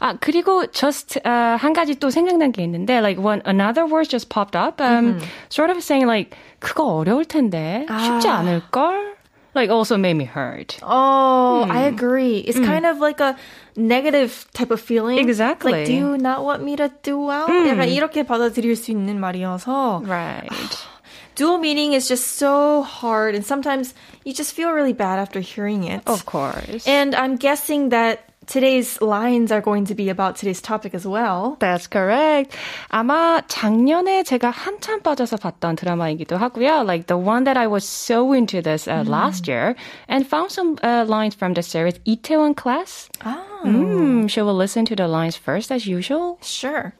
아 0.00 0.16
그리고 0.18 0.64
just 0.72 1.20
uh, 1.28 1.60
한 1.60 1.74
가지 1.76 1.94
또 2.00 2.08
생각난 2.08 2.52
게 2.56 2.64
있는데 2.64 3.02
like 3.04 3.20
when 3.20 3.42
another 3.44 3.84
word 3.84 4.08
just 4.08 4.30
popped 4.32 4.56
up, 4.56 4.80
um, 4.80 5.20
sort 5.50 5.68
of 5.70 5.84
saying 5.84 6.06
like 6.08 6.34
그거 6.62 6.84
어려울 6.84 7.24
텐데 7.24 7.86
쉽지 7.88 8.28
않을 8.28 8.62
걸. 8.70 9.16
Like 9.54 9.70
also 9.70 9.96
made 9.96 10.14
me 10.14 10.24
hurt. 10.24 10.78
Oh, 10.82 11.66
I 11.68 11.88
agree. 11.88 12.38
It's 12.38 12.60
kind 12.60 12.86
of 12.86 13.00
like 13.00 13.18
a 13.18 13.34
negative 13.76 14.46
type 14.52 14.70
of 14.70 14.80
feeling. 14.80 15.18
Exactly. 15.18 15.72
Like, 15.72 15.86
do 15.86 15.94
you 15.94 16.18
not 16.18 16.44
want 16.44 16.62
me 16.62 16.76
to 16.76 16.92
do 17.02 17.18
well? 17.18 17.48
약간 17.48 17.88
이렇게 17.88 18.24
받아들일 18.24 18.76
수 18.76 18.92
있는 18.92 19.18
말이어서. 19.18 20.06
Right. 20.06 20.48
Dual 21.34 21.58
meaning 21.58 21.92
is 21.94 22.06
just 22.06 22.36
so 22.38 22.82
hard, 22.82 23.34
and 23.34 23.44
sometimes 23.44 23.94
you 24.24 24.32
just 24.32 24.54
feel 24.54 24.70
really 24.70 24.92
bad 24.92 25.18
after 25.18 25.40
hearing 25.40 25.82
it. 25.84 26.02
Of 26.06 26.26
course. 26.26 26.86
And 26.86 27.14
I'm 27.14 27.36
guessing 27.36 27.88
that 27.88 28.20
today's 28.46 29.00
lines 29.02 29.52
are 29.52 29.60
going 29.60 29.84
to 29.86 29.94
be 29.94 30.08
about 30.08 30.36
today's 30.36 30.62
topic 30.62 30.94
as 30.94 31.06
well. 31.06 31.56
That's 31.60 31.86
correct. 31.86 32.56
아마 32.88 33.42
작년에 33.46 34.22
제가 34.24 34.50
한참 34.50 35.02
빠져서 35.02 35.36
봤던 35.36 35.76
드라마이기도 35.76 36.36
하고요. 36.38 36.82
Like 36.84 37.06
the 37.06 37.18
one 37.18 37.44
that 37.44 37.58
I 37.58 37.66
was 37.66 37.84
so 37.84 38.32
into 38.32 38.62
this 38.62 38.88
uh, 38.88 39.04
last 39.06 39.46
year 39.48 39.76
and 40.08 40.26
found 40.26 40.50
some 40.50 40.78
uh, 40.82 41.04
lines 41.06 41.34
from 41.34 41.52
the 41.54 41.62
series 41.62 41.98
Itaewon 42.06 42.54
Class. 42.56 43.08
Ah, 43.24 43.44
Mm, 43.64 44.30
shall 44.30 44.46
we 44.46 44.52
listen 44.52 44.84
to 44.86 44.94
the 44.94 45.08
lines 45.08 45.36
first 45.36 45.72
as 45.72 45.84
usual? 45.86 46.38
sure. 46.40 46.92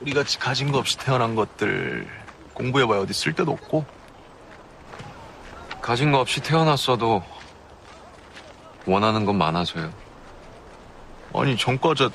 우리 0.00 0.12
같이 0.14 0.38
가진 0.38 0.70
거 0.72 0.78
없이 0.78 0.96
태어난 0.98 1.34
것들 1.34 2.06
공부해봐야 2.54 3.00
어디 3.00 3.12
쓸 3.12 3.32
데도 3.32 3.50
없고 3.52 3.84
가진 5.80 6.12
거 6.12 6.20
없이 6.20 6.40
태어났어도 6.40 7.22
원하는 8.86 9.24
건 9.26 9.36
많아서요. 9.36 9.90
아니 11.35 11.55
전과자 11.57 12.09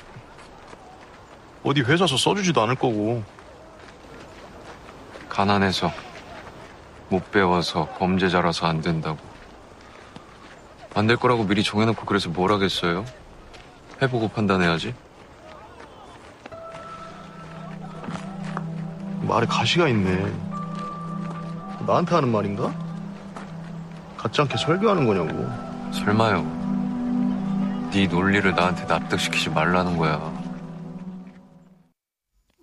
어디 1.63 1.81
회사서 1.81 2.17
써주지도 2.17 2.61
않을 2.63 2.75
거고 2.75 3.23
가난해서 5.29 5.91
못 7.09 7.31
배워서 7.31 7.87
범죄자라서 7.97 8.67
안 8.67 8.81
된다고. 8.81 9.17
안 10.95 11.07
될 11.07 11.17
거라고 11.17 11.45
미리 11.45 11.61
정해놓고 11.61 12.05
그래서 12.05 12.29
뭘 12.29 12.51
하겠어요? 12.53 13.03
해보고 14.01 14.29
판단해야지. 14.29 14.93
말에 19.21 19.45
가시가 19.45 19.87
있네 19.89 20.31
나한테 21.85 22.15
하는 22.15 22.31
말인가? 22.31 22.73
같지 24.17 24.41
않게 24.41 24.55
설교하는 24.57 25.05
거냐고 25.05 25.91
설마요. 25.91 26.64
네 27.95 28.07
논리를 28.07 28.53
나한테 28.53 28.83
납득시키지 28.87 29.51
말라는 29.51 29.95
거야. 29.97 30.19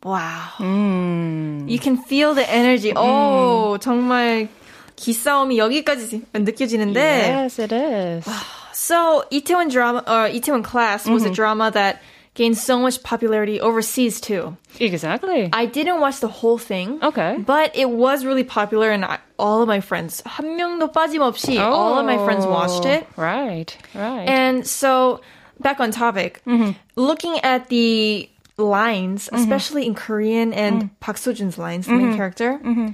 Wow. 0.04 0.20
음. 0.60 1.66
You 1.66 1.78
can 1.78 1.96
feel 1.96 2.34
the 2.34 2.46
energy. 2.46 2.92
오, 2.92 3.78
정말 3.80 4.48
기싸움이 4.94 5.56
여기까지 5.56 6.22
느껴지는데. 6.34 7.00
Yes, 7.00 7.58
it 7.58 7.72
is. 7.72 8.28
So, 8.74 9.24
Itaewon 9.32 9.70
drama, 9.70 10.00
or 10.06 10.28
Itaewon 10.28 10.62
class 10.62 11.08
was 11.08 11.24
a 11.24 11.30
drama 11.30 11.70
that 11.70 12.02
gained 12.34 12.56
so 12.56 12.78
much 12.78 13.02
popularity 13.02 13.60
overseas 13.60 14.20
too. 14.20 14.56
Exactly. 14.80 15.50
I 15.52 15.66
didn't 15.66 16.00
watch 16.00 16.20
the 16.20 16.28
whole 16.28 16.58
thing. 16.58 17.02
Okay. 17.02 17.36
But 17.38 17.76
it 17.76 17.90
was 17.90 18.24
really 18.24 18.44
popular 18.44 18.90
and 18.90 19.04
I, 19.04 19.18
all 19.38 19.62
of 19.62 19.68
my 19.68 19.80
friends, 19.80 20.22
한 20.22 20.58
빠짐없이, 20.92 21.58
oh, 21.58 21.72
all 21.72 21.98
of 21.98 22.06
my 22.06 22.16
friends 22.24 22.44
oh, 22.44 22.50
watched 22.50 22.86
it. 22.86 23.06
Right, 23.16 23.76
right. 23.94 24.28
And 24.28 24.66
so, 24.66 25.20
back 25.60 25.80
on 25.80 25.90
topic, 25.90 26.40
mm-hmm. 26.46 26.72
looking 26.96 27.38
at 27.40 27.68
the 27.68 28.28
lines, 28.56 29.26
mm-hmm. 29.26 29.36
especially 29.36 29.82
mm-hmm. 29.82 29.90
in 29.90 29.94
Korean 29.94 30.52
and 30.52 30.76
mm-hmm. 30.76 30.94
Park 31.00 31.16
Seo 31.16 31.34
Jun's 31.34 31.58
lines, 31.58 31.86
the 31.86 31.92
main 31.92 32.08
mm-hmm. 32.08 32.16
character, 32.16 32.60
mm-hmm. 32.62 32.88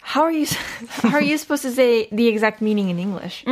how 0.00 0.22
are 0.22 0.30
you 0.30 0.46
how 1.02 1.18
are 1.18 1.22
you 1.22 1.36
supposed 1.36 1.62
to 1.62 1.72
say 1.72 2.06
the 2.12 2.28
exact 2.28 2.62
meaning 2.62 2.90
in 2.90 2.98
English? 3.00 3.42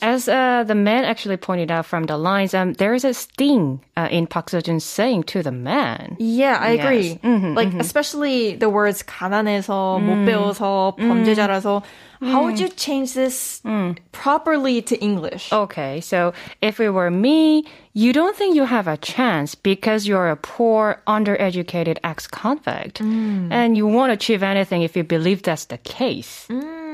As 0.00 0.28
uh, 0.28 0.62
the 0.64 0.76
man 0.76 1.04
actually 1.04 1.36
pointed 1.36 1.70
out 1.72 1.86
from 1.86 2.04
the 2.04 2.16
lines, 2.16 2.54
um, 2.54 2.74
there 2.74 2.94
is 2.94 3.04
a 3.04 3.12
sting 3.12 3.80
uh, 3.96 4.06
in 4.10 4.28
Park 4.28 4.46
Seo-joon 4.50 4.78
saying 4.78 5.24
to 5.34 5.42
the 5.42 5.50
man. 5.50 6.16
Yeah, 6.20 6.56
I 6.60 6.72
Yes. 6.74 6.84
agree. 6.84 7.18
like 7.54 7.74
especially 7.80 8.54
the 8.54 8.70
words 8.70 9.02
가난해서, 9.02 9.98
못 9.98 10.24
배워서, 10.24 10.94
범죄자라서. 10.96 11.82
How 12.21 12.43
would 12.43 12.55
hmm. 12.55 12.63
you 12.63 12.69
change 12.69 13.13
this 13.13 13.61
hmm. 13.61 13.91
properly 14.11 14.81
to 14.81 14.97
English? 14.99 15.51
Okay, 15.53 16.01
so 16.01 16.33
if 16.61 16.79
it 16.79 16.89
were 16.89 17.11
me, 17.11 17.65
you 17.93 18.13
don't 18.13 18.35
think 18.35 18.55
you 18.55 18.65
have 18.65 18.87
a 18.87 18.97
chance 18.97 19.55
because 19.55 20.07
you're 20.07 20.29
a 20.29 20.35
poor, 20.35 21.01
undereducated 21.07 21.97
ex-convict. 22.03 22.99
Hmm. 22.99 23.51
And 23.51 23.77
you 23.77 23.87
won't 23.87 24.11
achieve 24.11 24.43
anything 24.43 24.81
if 24.81 24.95
you 24.95 25.03
believe 25.03 25.43
that's 25.43 25.65
the 25.65 25.77
case. 25.79 26.47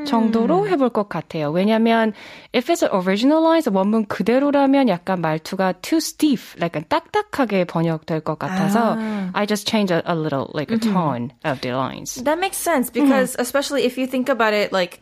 정도로 0.06 0.68
해볼 0.68 0.90
것 0.90 1.08
같아요. 1.08 1.50
왜냐면 1.50 2.12
if 2.54 2.72
it's 2.72 2.82
original 2.82 3.42
lines, 3.42 3.68
원문 3.68 4.06
그대로라면 4.06 4.88
약간 4.88 5.20
말투가 5.20 5.74
too 5.82 5.98
stiff, 5.98 6.56
약간 6.60 6.84
딱딱하게 6.88 7.64
번역될 7.64 8.20
것 8.20 8.38
같아서 8.38 8.96
I 9.34 9.46
just 9.46 9.68
change 9.68 9.92
a, 9.92 10.02
a 10.06 10.14
little 10.14 10.50
like 10.54 10.72
a 10.72 10.78
tone 10.78 11.32
of 11.44 11.60
the 11.60 11.72
lines. 11.72 12.14
That 12.22 12.38
makes 12.38 12.56
sense 12.56 12.90
because 12.90 13.36
especially 13.38 13.84
if 13.84 13.98
you 13.98 14.06
think 14.06 14.28
about 14.28 14.54
it 14.54 14.72
like 14.72 15.00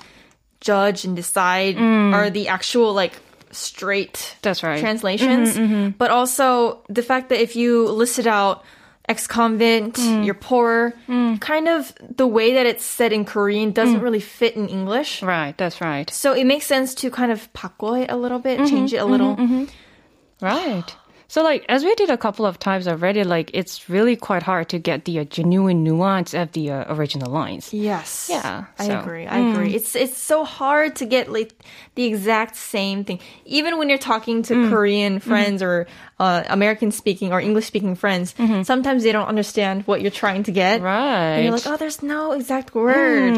judge 0.61 1.05
and 1.05 1.15
decide 1.15 1.77
are 1.79 2.31
the 2.31 2.49
actual 2.49 2.93
like 2.93 3.13
straight 3.53 4.37
That's 4.43 4.63
right. 4.63 4.81
translations. 4.81 5.57
But 5.99 6.11
also 6.11 6.83
the 6.89 7.03
fact 7.03 7.29
that 7.29 7.41
if 7.41 7.55
you 7.55 7.87
listed 7.89 8.27
out 8.27 8.65
ex-convict, 9.12 9.98
mm. 10.00 10.26
you're 10.26 10.42
poor, 10.52 10.94
mm. 11.08 11.40
kind 11.40 11.68
of 11.68 11.94
the 12.16 12.26
way 12.38 12.56
that 12.56 12.66
it's 12.66 12.86
said 12.86 13.12
in 13.12 13.24
Korean 13.26 13.72
doesn't 13.72 14.00
mm. 14.00 14.06
really 14.08 14.24
fit 14.24 14.56
in 14.56 14.68
English. 14.70 15.22
Right, 15.22 15.56
that's 15.58 15.82
right. 15.82 16.10
So 16.10 16.34
it 16.34 16.46
makes 16.46 16.66
sense 16.66 16.96
to 17.04 17.12
kind 17.12 17.32
of 17.32 17.52
바꿔 17.54 18.04
it 18.04 18.10
a 18.10 18.16
little 18.16 18.40
bit, 18.40 18.58
mm-hmm, 18.58 18.72
change 18.72 18.94
it 18.94 19.02
a 19.04 19.06
little. 19.06 19.36
Mm-hmm, 19.36 19.64
mm-hmm. 19.68 20.46
Right. 20.46 20.90
So 21.31 21.43
like 21.43 21.65
as 21.69 21.83
we 21.83 21.95
did 21.97 22.09
a 22.09 22.17
couple 22.17 22.47
of 22.47 22.59
times 22.59 22.87
already, 22.87 23.25
like 23.25 23.51
it's 23.53 23.91
really 23.91 24.15
quite 24.15 24.45
hard 24.45 24.69
to 24.71 24.79
get 24.79 25.07
the 25.07 25.19
uh, 25.19 25.25
genuine 25.25 25.83
nuance 25.83 26.35
of 26.35 26.53
the 26.53 26.71
uh, 26.71 26.95
original 26.95 27.33
lines. 27.33 27.75
Yes. 27.75 28.29
Yeah, 28.31 28.67
I 28.79 28.87
so, 28.87 29.01
agree. 29.01 29.27
I 29.27 29.39
agree. 29.39 29.75
It's 29.75 29.97
it's 29.97 30.17
so 30.17 30.45
hard 30.45 30.95
to 30.97 31.05
get 31.05 31.33
like 31.33 31.53
the 31.97 32.05
exact 32.05 32.55
same 32.55 33.03
thing. 33.03 33.19
Even 33.45 33.77
when 33.79 33.89
you're 33.89 33.99
talking 33.99 34.43
to 34.45 34.71
Korean 34.71 35.19
friends 35.19 35.63
or 35.63 35.89
uh, 36.21 36.45
American 36.47 36.93
speaking 36.93 37.33
or 37.33 37.41
English 37.41 37.67
speaking 37.67 37.97
friends, 37.97 38.35
sometimes 38.63 39.03
they 39.03 39.11
don't 39.11 39.27
understand 39.27 39.83
what 39.87 40.03
you're 40.03 40.15
trying 40.15 40.45
to 40.45 40.53
get. 40.53 40.81
Right. 40.81 41.43
And 41.43 41.45
you're 41.45 41.53
like, 41.53 41.67
oh, 41.67 41.77
there's 41.77 42.03
no 42.03 42.33
exact 42.33 42.73
word. 42.75 43.35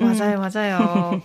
맞아요, 0.00 0.40
맞아요. 0.40 1.22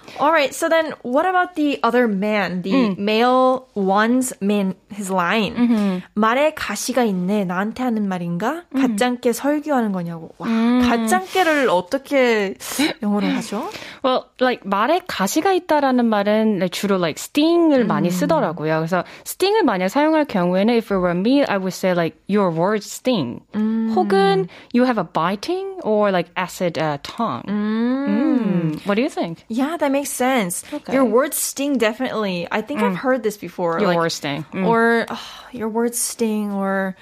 All 0.19 0.31
right. 0.31 0.53
So 0.53 0.69
then, 0.69 0.93
what 1.01 1.25
about 1.25 1.55
the 1.55 1.79
other 1.81 2.07
man, 2.07 2.61
the 2.61 2.93
male 2.95 3.67
one's 3.73 4.33
man, 4.41 4.75
his 4.89 5.09
line? 5.18 6.02
말에 6.14 6.54
가시가 6.54 7.02
있네. 7.04 7.44
나한테 7.44 7.82
하는 7.82 8.08
말인가? 8.08 8.62
가짱께 8.74 9.32
설교하는 9.32 9.92
거냐고. 9.92 10.30
와, 10.38 10.48
가짱께를 10.48 11.68
어떻게 11.70 12.54
영어로 13.02 13.26
하죠? 13.26 13.68
Well, 14.04 14.22
like 14.40 14.62
말에 14.64 15.00
가시가 15.06 15.52
있다라는 15.52 16.04
말은 16.06 16.68
주로 16.70 16.96
like 16.96 17.16
sting을 17.20 17.84
많이 17.84 18.10
쓰더라고요. 18.10 18.76
그래서 18.78 19.04
sting을 19.26 19.64
만약 19.64 19.88
사용할 19.88 20.24
경우에는 20.24 20.74
if 20.74 20.92
it 20.94 21.00
were 21.00 21.16
me, 21.18 21.42
I 21.44 21.56
would 21.58 21.74
say 21.74 21.92
like 21.92 22.16
your 22.28 22.50
words 22.50 22.86
sting. 22.86 23.40
혹은 23.54 24.48
you 24.72 24.84
have 24.84 24.98
a 24.98 25.04
biting 25.04 25.80
or 25.82 26.10
like 26.12 26.30
acid 26.36 26.78
uh, 26.78 26.98
tongue. 27.02 27.42
Mm. 27.48 28.86
What 28.86 28.94
do 28.94 29.02
you 29.02 29.08
think? 29.08 29.44
Yeah, 29.48 29.76
that 29.76 29.90
makes 29.90 30.10
sense. 30.10 30.62
Okay. 30.72 30.92
Your 30.92 31.04
words 31.04 31.36
sting 31.36 31.78
definitely. 31.78 32.46
I 32.50 32.62
think 32.62 32.82
I've 32.82 32.96
heard 32.96 33.22
this 33.22 33.36
before. 33.36 33.78
Your 33.80 33.88
like- 33.88 33.96
words 33.98 34.14
sting. 34.14 34.44
Mm. 34.52 34.66
Or 34.66 35.06
oh, 35.09 35.29
your 35.51 35.69
words 35.69 35.97
sting. 35.97 36.51
Or 36.51 36.95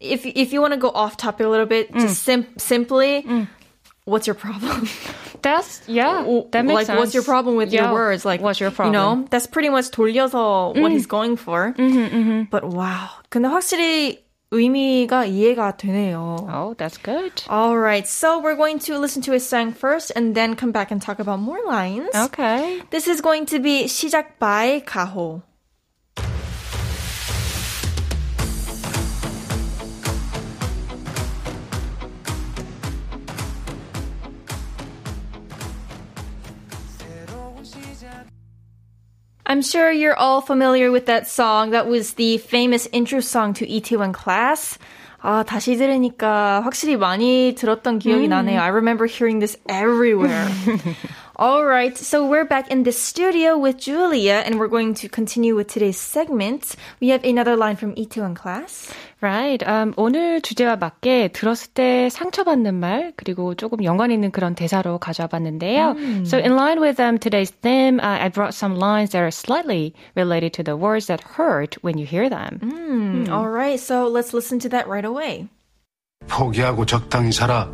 if 0.00 0.26
if 0.26 0.52
you 0.52 0.60
want 0.60 0.74
to 0.74 0.80
go 0.80 0.90
off 0.90 1.16
topic 1.16 1.46
a 1.46 1.48
little 1.48 1.66
bit, 1.66 1.92
just 1.94 2.22
sim- 2.22 2.46
simply, 2.58 3.24
what's 4.04 4.26
your 4.26 4.34
problem? 4.38 4.88
That's 5.42 5.82
yeah. 5.90 6.22
That 6.52 6.64
makes 6.64 6.74
like, 6.74 6.86
sense. 6.86 6.98
what's 6.98 7.14
your 7.14 7.26
problem 7.26 7.56
with 7.56 7.72
Yeah. 7.72 7.90
your 7.90 7.92
words? 7.94 8.24
Like, 8.24 8.40
what's 8.40 8.60
your 8.60 8.70
problem? 8.70 8.94
You 8.94 8.98
know, 8.98 9.26
that's 9.30 9.46
pretty 9.46 9.68
much 9.70 9.90
돌려서 9.90 10.74
what 10.78 10.92
he's 10.92 11.06
going 11.06 11.36
for. 11.36 11.74
But 12.50 12.62
wow, 12.64 13.08
근데 13.30 13.48
확실히 13.50 14.22
의미가 14.52 15.24
이해가 15.32 15.78
되네요. 15.78 16.46
Oh, 16.46 16.74
that's 16.76 16.98
good. 16.98 17.32
All 17.48 17.76
right, 17.78 18.06
so 18.06 18.38
we're 18.38 18.54
going 18.54 18.78
to 18.80 18.98
listen 18.98 19.22
to 19.22 19.32
a 19.32 19.40
song 19.40 19.72
first 19.72 20.12
and 20.14 20.34
then 20.34 20.56
come 20.56 20.72
back 20.72 20.90
and 20.92 21.00
talk 21.00 21.18
about 21.18 21.40
more 21.40 21.58
lines. 21.64 22.12
Okay. 22.14 22.82
This 22.90 23.08
is 23.08 23.22
going 23.22 23.46
to 23.46 23.58
be 23.60 23.84
시작 23.88 24.38
by 24.38 24.82
가호. 24.84 25.40
I'm 39.47 39.61
sure 39.61 39.89
you're 39.89 40.15
all 40.15 40.41
familiar 40.41 40.91
with 40.91 41.05
that 41.05 41.25
song. 41.25 41.71
That 41.71 41.87
was 41.87 42.15
the 42.15 42.37
famous 42.37 42.85
intro 42.91 43.21
song 43.21 43.53
to 43.55 43.65
Itaewon 43.65 44.11
class. 44.11 44.77
아, 45.23 45.43
다시 45.43 45.77
들으니까 45.77 46.61
확실히 46.63 46.95
많이 46.95 47.55
들었던 47.55 47.97
기억이 47.97 48.27
mm. 48.27 48.29
나네요. 48.29 48.59
I 48.59 48.67
remember 48.67 49.07
hearing 49.07 49.39
this 49.39 49.57
everywhere. 49.67 50.47
All 51.36 51.64
right, 51.64 51.96
so 51.96 52.26
we're 52.26 52.44
back 52.44 52.70
in 52.70 52.82
the 52.84 52.92
studio 52.92 53.56
with 53.58 53.78
Julia, 53.78 54.42
and 54.44 54.58
we're 54.58 54.68
going 54.68 54.94
to 54.94 55.08
continue 55.08 55.54
with 55.54 55.68
today's 55.68 55.98
segment. 55.98 56.76
We 57.00 57.08
have 57.08 57.24
another 57.24 57.56
line 57.56 57.76
from 57.76 57.94
E2 57.94 58.34
class. 58.36 58.92
Right. 59.22 59.62
Um, 59.66 59.94
오늘 59.96 60.40
주제와 60.40 60.76
맞게 60.76 61.28
들었을 61.28 61.72
때 61.74 62.08
상처받는 62.10 62.74
말 62.74 63.12
그리고 63.16 63.54
조금 63.54 63.84
연관 63.84 64.10
있는 64.10 64.32
그런 64.32 64.56
대사로 64.56 64.98
가져와 64.98 65.28
봤는데요. 65.28 66.26
So 66.26 66.38
in 66.38 66.56
line 66.56 66.80
with 66.80 66.98
um, 66.98 67.18
today's 67.18 67.50
theme, 67.62 68.00
uh, 68.00 68.18
I 68.20 68.28
brought 68.30 68.52
some 68.52 68.74
lines 68.76 69.10
that 69.12 69.22
are 69.22 69.30
slightly 69.30 69.94
related 70.16 70.52
to 70.54 70.64
the 70.64 70.76
words 70.76 71.06
that 71.06 71.20
hurt 71.20 71.76
when 71.82 71.98
you 71.98 72.06
hear 72.06 72.28
them. 72.28 73.28
All 73.30 73.48
right, 73.48 73.78
so 73.78 74.08
let's 74.08 74.34
listen 74.34 74.58
to 74.60 74.68
that 74.70 74.88
right 74.88 75.04
away. 75.04 75.48
포기하고 76.28 76.84
적당히 76.86 77.32
살아. 77.32 77.70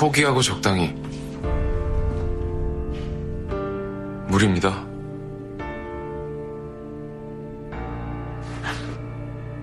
포기하고 0.00 0.40
적당히. 0.40 0.94
무리입니다. 4.28 4.82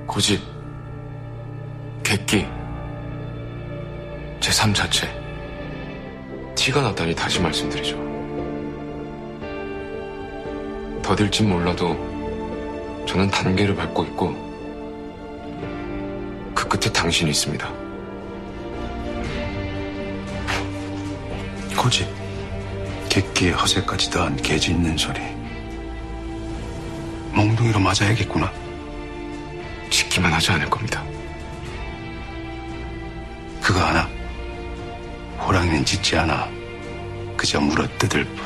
고집. 0.05 0.39
객기. 2.03 2.45
제 4.39 4.51
삶 4.51 4.71
자체. 4.75 5.07
티가 6.53 6.83
났다니 6.83 7.15
다시 7.15 7.41
말씀드리죠. 7.41 7.97
더딜진 11.01 11.49
몰라도 11.49 11.95
저는 13.07 13.31
단계를 13.31 13.75
밟고 13.75 14.03
있고 14.03 14.35
그 16.53 16.67
끝에 16.67 16.93
당신이 16.93 17.31
있습니다. 17.31 17.86
고집. 21.87 22.05
객기에 23.07 23.51
허세까지 23.51 24.11
더한 24.11 24.35
개 24.35 24.59
짖는 24.59 24.97
소리. 24.97 25.21
몽둥이로 27.31 27.79
맞아야겠구나. 27.79 28.51
짓기만 29.89 30.33
하지 30.33 30.51
않을 30.51 30.69
겁니다. 30.69 31.01
그거 33.61 33.79
하나. 33.79 34.09
호랑이는 35.39 35.85
짖지 35.85 36.17
않아. 36.17 36.49
그저 37.37 37.61
물어 37.61 37.87
뜯을 37.97 38.25
뿐. 38.25 38.45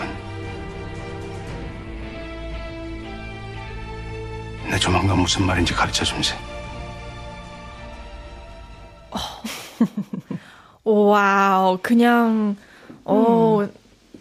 내 4.70 4.78
조만간 4.78 5.18
무슨 5.18 5.48
말인지 5.48 5.74
가르쳐 5.74 6.06
줌세. 6.06 6.38
와우, 10.84 11.80
그냥 11.82 12.56
어 13.05 13.67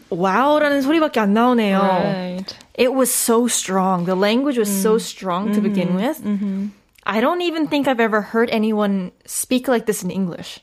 와우라는 0.10 0.82
소리밖에 0.82 1.20
안 1.20 1.34
나오네요. 1.34 1.80
Right. 1.80 2.56
It 2.78 2.92
was 2.94 3.10
so 3.12 3.46
strong. 3.48 4.06
The 4.06 4.16
language 4.20 4.58
was 4.60 4.70
so 4.70 4.98
strong 4.98 5.54
to 5.54 5.62
begin 5.62 5.96
with. 5.96 6.22
I 7.08 7.22
don't 7.22 7.42
even 7.42 7.68
think 7.68 7.88
I've 7.88 8.00
ever 8.02 8.22
heard 8.34 8.50
anyone 8.52 9.12
speak 9.26 9.68
like 9.68 9.86
this 9.86 10.04
in 10.04 10.12
English. 10.12 10.60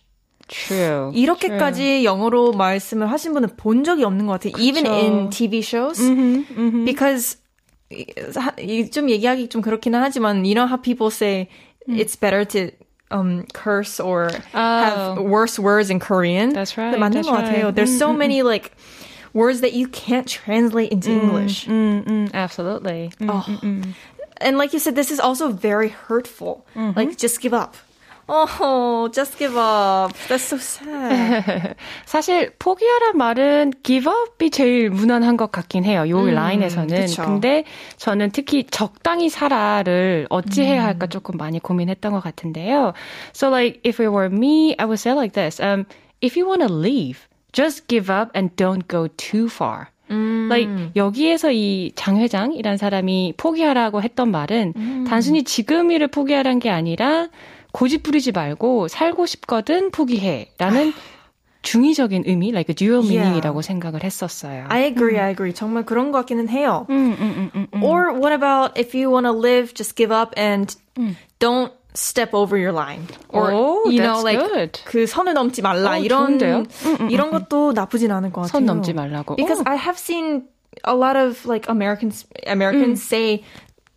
True. 0.48 1.10
이렇게까지 1.14 2.04
영어로 2.04 2.52
말씀을 2.52 3.10
하신 3.10 3.32
분은 3.32 3.56
본 3.56 3.84
적이 3.84 4.04
없는 4.04 4.26
것 4.26 4.40
같아요. 4.40 4.52
Even 4.62 4.86
in 4.86 5.30
TV 5.30 5.60
shows. 5.60 6.00
Because 6.84 7.38
하- 8.36 8.54
이- 8.60 8.90
좀 8.90 9.08
얘기하기 9.10 9.48
좀 9.48 9.62
그렇기는 9.62 9.98
하지만 10.00 10.44
you 10.44 10.54
know 10.54 10.66
how 10.66 10.76
people 10.80 11.08
say 11.10 11.48
it's 11.88 12.16
better 12.18 12.44
to 12.44 12.70
um, 13.10 13.46
curse 13.52 14.00
or 14.00 14.30
have 14.52 15.18
worse 15.18 15.58
words 15.58 15.90
in 15.90 16.00
Korean. 16.00 16.52
That's 16.52 16.76
right, 16.78 16.94
근데 16.94 16.98
맞는 16.98 17.12
that's 17.12 17.28
것 17.28 17.44
같아요. 17.44 17.64
right. 17.66 17.74
There's 17.74 17.96
so 17.98 18.12
many 18.12 18.42
like 18.42 18.72
words 19.32 19.60
that 19.60 19.72
you 19.72 19.88
can't 19.88 20.26
translate 20.28 20.92
into 20.92 21.10
English. 21.10 21.66
Mm, 21.66 22.04
mm, 22.04 22.34
absolutely. 22.34 23.12
Mm. 23.20 23.30
Oh. 23.30 23.92
And 24.40 24.58
like 24.58 24.72
you 24.72 24.78
said, 24.80 24.96
this 24.96 25.10
is 25.10 25.20
also 25.20 25.48
very 25.50 25.88
hurtful. 25.88 26.66
Like 26.74 27.16
just 27.16 27.40
give 27.40 27.54
up. 27.54 27.76
Oh, 28.29 29.09
just 29.13 29.37
give 29.37 29.55
up. 29.57 30.11
That's 30.27 30.43
so 30.43 30.57
sad. 30.57 31.75
사실 32.05 32.51
포기하란 32.59 33.17
말은 33.17 33.71
give 33.83 34.11
up이 34.11 34.49
제일 34.49 34.89
무난한 34.89 35.37
것 35.37 35.51
같긴 35.51 35.85
해요. 35.85 36.03
요 36.09 36.25
라인에서는. 36.29 37.05
그쵸. 37.05 37.23
근데 37.23 37.63
저는 37.95 38.31
특히 38.31 38.65
적당히 38.65 39.29
살아를 39.29 40.27
어찌 40.29 40.63
해야 40.63 40.83
할까 40.83 41.07
조금 41.07 41.37
많이 41.37 41.59
고민했던 41.59 42.11
것 42.11 42.21
같은데요. 42.21 42.93
So 43.33 43.49
like 43.49 43.79
if 43.85 44.01
it 44.03 44.09
were 44.09 44.27
me, 44.29 44.75
I 44.77 44.85
would 44.85 44.99
say 44.99 45.13
like 45.15 45.33
this. 45.33 45.61
Um, 45.61 45.85
if 46.21 46.37
you 46.37 46.45
want 46.47 46.67
to 46.67 46.73
leave, 46.73 47.27
just 47.53 47.87
give 47.87 48.11
up 48.11 48.31
and 48.35 48.53
don't 48.57 48.87
go 48.89 49.07
too 49.15 49.47
far. 49.47 49.87
like 50.09 50.69
여기에서 50.95 51.51
이 51.51 51.91
장 51.95 52.15
회장이란 52.17 52.77
사람이 52.77 53.33
포기하라고 53.35 54.01
했던 54.01 54.31
말은 54.31 55.05
단순히 55.05 55.43
지금 55.43 55.91
일을 55.91 56.07
포기하라는 56.07 56.59
게 56.59 56.69
아니라 56.69 57.27
고집 57.77 58.01
부리지 58.01 58.31
말고 58.31 58.87
살고 58.87 59.27
싶거든 59.27 59.91
포기해라는 59.91 60.93
중의적인 61.61 62.23
의미, 62.25 62.49
like 62.49 62.71
a 62.71 62.75
dual 62.75 63.03
Yeah. 63.03 63.13
meaning이라고 63.37 63.61
생각을 63.61 64.03
했었어요. 64.03 64.65
I 64.69 64.85
agree, 64.85 65.19
I 65.19 65.29
agree. 65.29 65.53
정말 65.53 65.85
그런 65.85 66.11
것 66.11 66.17
같기는 66.19 66.49
해요. 66.49 66.87
음, 66.89 67.15
음, 67.19 67.51
음, 67.53 67.67
음. 67.71 67.83
Or 67.83 68.13
what 68.17 68.33
about 68.33 68.73
if 68.79 68.97
you 68.97 69.11
want 69.11 69.27
to 69.27 69.31
live, 69.31 69.75
just 69.75 69.95
give 69.95 70.11
up 70.11 70.33
and 70.35 70.75
don't 71.37 71.71
step 71.93 72.33
over 72.33 72.57
your 72.57 72.73
line. 72.73 73.05
Or 73.29 73.51
Oh, 73.53 73.91
you 73.91 74.01
know, 74.01 74.23
like 74.23 74.39
good. 74.41 74.81
그 74.85 75.05
선을 75.05 75.35
넘지 75.35 75.61
말라. 75.61 75.91
어, 75.91 75.97
이런 75.99 76.39
좋은데요? 76.39 76.63
이런 77.11 77.29
것도 77.29 77.73
나쁘진 77.73 78.11
않은 78.11 78.31
것 78.33 78.41
같아요. 78.41 78.57
선 78.57 78.65
넘지 78.65 78.93
말라고. 78.93 79.35
Because 79.35 79.61
어. 79.61 79.69
I 79.69 79.77
have 79.77 79.99
seen 79.99 80.47
a 80.87 80.95
lot 80.95 81.15
of 81.15 81.45
like 81.45 81.69
Americans 81.69 82.25
Americans 82.47 83.03
say 83.03 83.43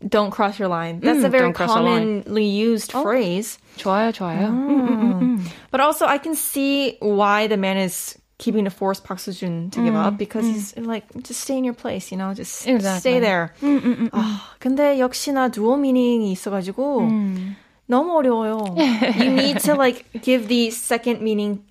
don't 0.06 0.30
cross 0.30 0.58
your 0.58 0.68
line. 0.68 1.00
That's 1.00 1.20
mm, 1.20 1.24
a 1.24 1.28
very 1.28 1.52
commonly 1.52 2.46
used 2.46 2.92
oh. 2.94 3.02
phrase. 3.02 3.58
좋아요, 3.76 4.12
좋아요. 4.12 4.48
Mm, 4.48 4.68
mm, 4.68 4.88
mm, 4.88 5.20
mm. 5.20 5.52
But 5.70 5.80
also, 5.80 6.06
I 6.06 6.18
can 6.18 6.34
see 6.34 6.96
why 7.00 7.46
the 7.46 7.56
man 7.56 7.76
is 7.76 8.16
keeping 8.38 8.64
to 8.64 8.70
force 8.70 9.00
Park 9.00 9.18
Seo 9.18 9.36
Jun 9.36 9.70
to 9.70 9.80
mm. 9.80 9.84
give 9.84 9.94
up 9.94 10.16
because 10.16 10.44
mm. 10.44 10.52
he's 10.52 10.76
like, 10.78 11.04
just 11.22 11.40
stay 11.40 11.58
in 11.58 11.64
your 11.64 11.74
place, 11.74 12.10
you 12.10 12.16
know, 12.16 12.32
just 12.32 12.66
exactly. 12.66 13.00
stay 13.00 13.20
there. 13.20 13.54
oh, 13.62 14.40
근데 14.60 14.98
역시나 14.98 15.52
dual 15.52 15.76
meaning이 15.78 16.32
있어가지고 16.32 17.56
너무 17.88 18.14
어려워요. 18.14 18.76
you 19.18 19.30
need 19.30 19.58
to 19.60 19.74
like 19.74 20.06
give 20.22 20.48
the 20.48 20.70
second 20.70 21.20
meaning 21.20 21.62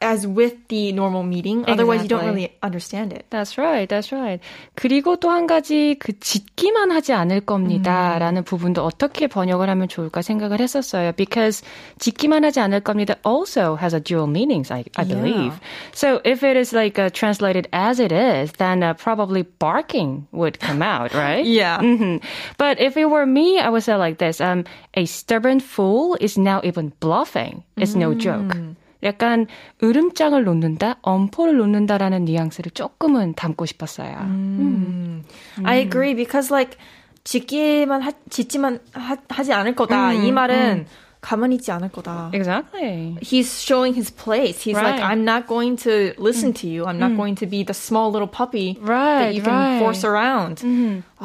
as 0.00 0.26
with 0.26 0.68
the 0.68 0.92
normal 0.92 1.22
meaning. 1.22 1.64
Otherwise, 1.66 2.02
you 2.02 2.08
don't 2.08 2.20
Exactly. 2.20 2.28
really 2.44 2.52
understand 2.62 3.14
it. 3.14 3.24
That's 3.30 3.56
right, 3.56 3.88
that's 3.88 4.12
right. 4.12 4.40
그리고 4.76 5.16
또 5.16 5.30
한 5.30 5.46
가지 5.46 5.96
그 5.98 6.12
짓기만 6.20 6.90
하지 6.92 7.14
않을 7.14 7.40
겁니다라는 7.40 8.44
부분도 8.44 8.84
어떻게 8.84 9.26
번역을 9.26 9.70
하면 9.70 9.88
좋을까 9.88 10.20
생각을 10.20 10.60
했었어요. 10.60 11.12
Because 11.16 11.64
짓기만 11.98 12.44
하지 12.44 12.60
않을 12.60 12.80
겁니다 12.80 13.14
also 13.24 13.74
has 13.80 13.94
a 13.94 14.00
dual 14.00 14.28
meanings, 14.28 14.70
I, 14.70 14.84
I 14.98 15.04
believe. 15.06 15.58
So 15.94 16.20
if 16.26 16.44
it 16.44 16.58
is 16.58 16.74
like 16.74 16.98
uh, 16.98 17.08
translated 17.08 17.66
as 17.72 17.98
it 17.98 18.12
is, 18.12 18.52
then 18.58 18.82
uh, 18.82 18.92
probably 18.92 19.44
barking 19.58 20.26
would 20.30 20.60
come 20.60 20.82
out, 20.82 21.14
right? 21.14 21.42
Yeah. 21.46 21.80
hmm 21.80 22.18
But 22.58 22.78
if 22.82 22.98
it 22.98 23.08
were 23.08 23.24
me, 23.24 23.58
I 23.60 23.70
would 23.70 23.82
say 23.82 23.96
like 23.96 24.18
this: 24.18 24.42
um, 24.42 24.64
a 24.92 25.06
stubborn 25.06 25.58
fool 25.60 26.18
is 26.20 26.36
now 26.36 26.60
even 26.62 26.92
bluffing. 27.00 27.64
It's 27.78 27.94
no 27.96 28.12
joke. 28.12 28.54
약간 29.03 29.47
으름장을 29.83 30.43
놓는다, 30.43 30.97
엄포를 31.01 31.57
놓는다라는 31.57 32.25
뉘앙스를 32.25 32.71
조금은 32.71 33.33
담고 33.35 33.65
싶었어요. 33.65 34.15
I 35.63 35.79
agree 35.79 36.15
because 36.15 36.53
like 36.53 36.77
짓기만 37.23 38.01
하, 38.01 38.11
짓지만 38.29 38.79
하, 38.93 39.17
하지 39.29 39.53
않을 39.53 39.75
거다. 39.75 40.13
이 40.13 40.31
말은 40.31 40.85
가만히 41.22 41.56
있지 41.56 41.72
않을 41.72 41.88
거다. 41.90 42.30
Exactly. 42.34 43.16
He's 43.20 43.60
showing 43.60 43.94
his 43.94 44.10
place. 44.10 44.62
He's 44.62 44.76
like, 44.76 45.00
Right. 45.00 45.02
I'm 45.02 45.24
not 45.24 45.48
going 45.48 45.74
to 45.82 46.12
listen 46.18 46.52
to 46.62 46.68
you. 46.68 46.86
I'm 46.86 47.00
not 47.00 47.16
going 47.16 47.34
to 47.42 47.46
be 47.46 47.64
the 47.64 47.74
small 47.74 48.12
little 48.12 48.28
puppy 48.28 48.74
that 48.74 48.86
Right, 48.86 49.34
you 49.34 49.42
can 49.42 49.52
right. 49.52 49.78
force 49.80 50.04
around. 50.04 50.60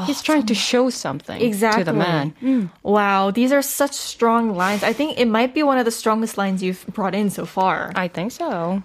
He's 0.07 0.23
trying 0.23 0.47
to 0.47 0.55
show 0.55 0.89
something 0.89 1.39
Exactly. 1.39 1.83
to 1.83 1.91
the 1.91 1.93
man. 1.93 2.71
Wow, 2.81 3.29
these 3.29 3.51
are 3.51 3.61
such 3.61 3.93
strong 3.93 4.55
lines. 4.55 4.81
I 4.83 4.91
think 4.93 5.19
it 5.19 5.27
might 5.27 5.53
be 5.53 5.61
one 5.61 5.77
of 5.77 5.85
the 5.85 5.91
strongest 5.93 6.35
lines 6.35 6.63
you've 6.63 6.83
brought 6.93 7.13
in 7.13 7.29
so 7.29 7.45
far. 7.45 7.91
I 7.93 8.07
think 8.07 8.31
so. 8.31 8.81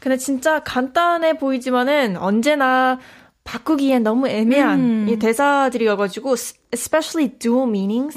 근데 0.00 0.16
진짜 0.16 0.60
간단해 0.62 1.34
보이지만은 1.36 2.16
언제나 2.16 2.98
바꾸기엔 3.44 4.02
너무 4.02 4.28
애매한 4.28 5.08
이 5.08 5.16
대사들이어가지고 5.18 6.32
s- 6.34 6.54
especially 6.72 7.28
dual 7.38 7.66
meanings 7.66 8.14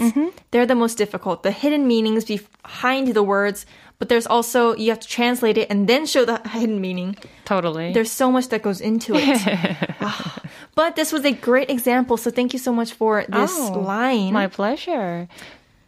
they're 0.52 0.68
the 0.68 0.76
most 0.76 0.98
difficult 0.98 1.42
the 1.44 1.52
hidden 1.52 1.88
meanings 1.88 2.26
behind 2.26 3.14
the 3.16 3.24
words 3.24 3.66
but 4.00 4.10
there's 4.10 4.28
also 4.28 4.76
you 4.76 4.92
have 4.92 5.00
to 5.00 5.08
translate 5.08 5.58
it 5.58 5.72
and 5.72 5.88
then 5.88 6.06
show 6.06 6.26
the 6.26 6.38
hidden 6.50 6.80
meaning 6.82 7.16
Totally. 7.46 7.94
there's 7.94 8.12
so 8.12 8.30
much 8.32 8.50
that 8.50 8.62
goes 8.62 8.82
into 8.82 9.16
it 9.16 9.40
Ah. 10.02 10.38
but 10.76 10.96
this 10.96 11.12
was 11.12 11.24
a 11.26 11.32
great 11.32 11.70
example 11.72 12.18
so 12.18 12.30
thank 12.30 12.54
you 12.54 12.60
so 12.60 12.74
much 12.74 12.94
for 12.94 13.24
this 13.28 13.50
Oh, 13.58 13.80
line 13.80 14.34
My 14.34 14.48
pleasure. 14.48 15.28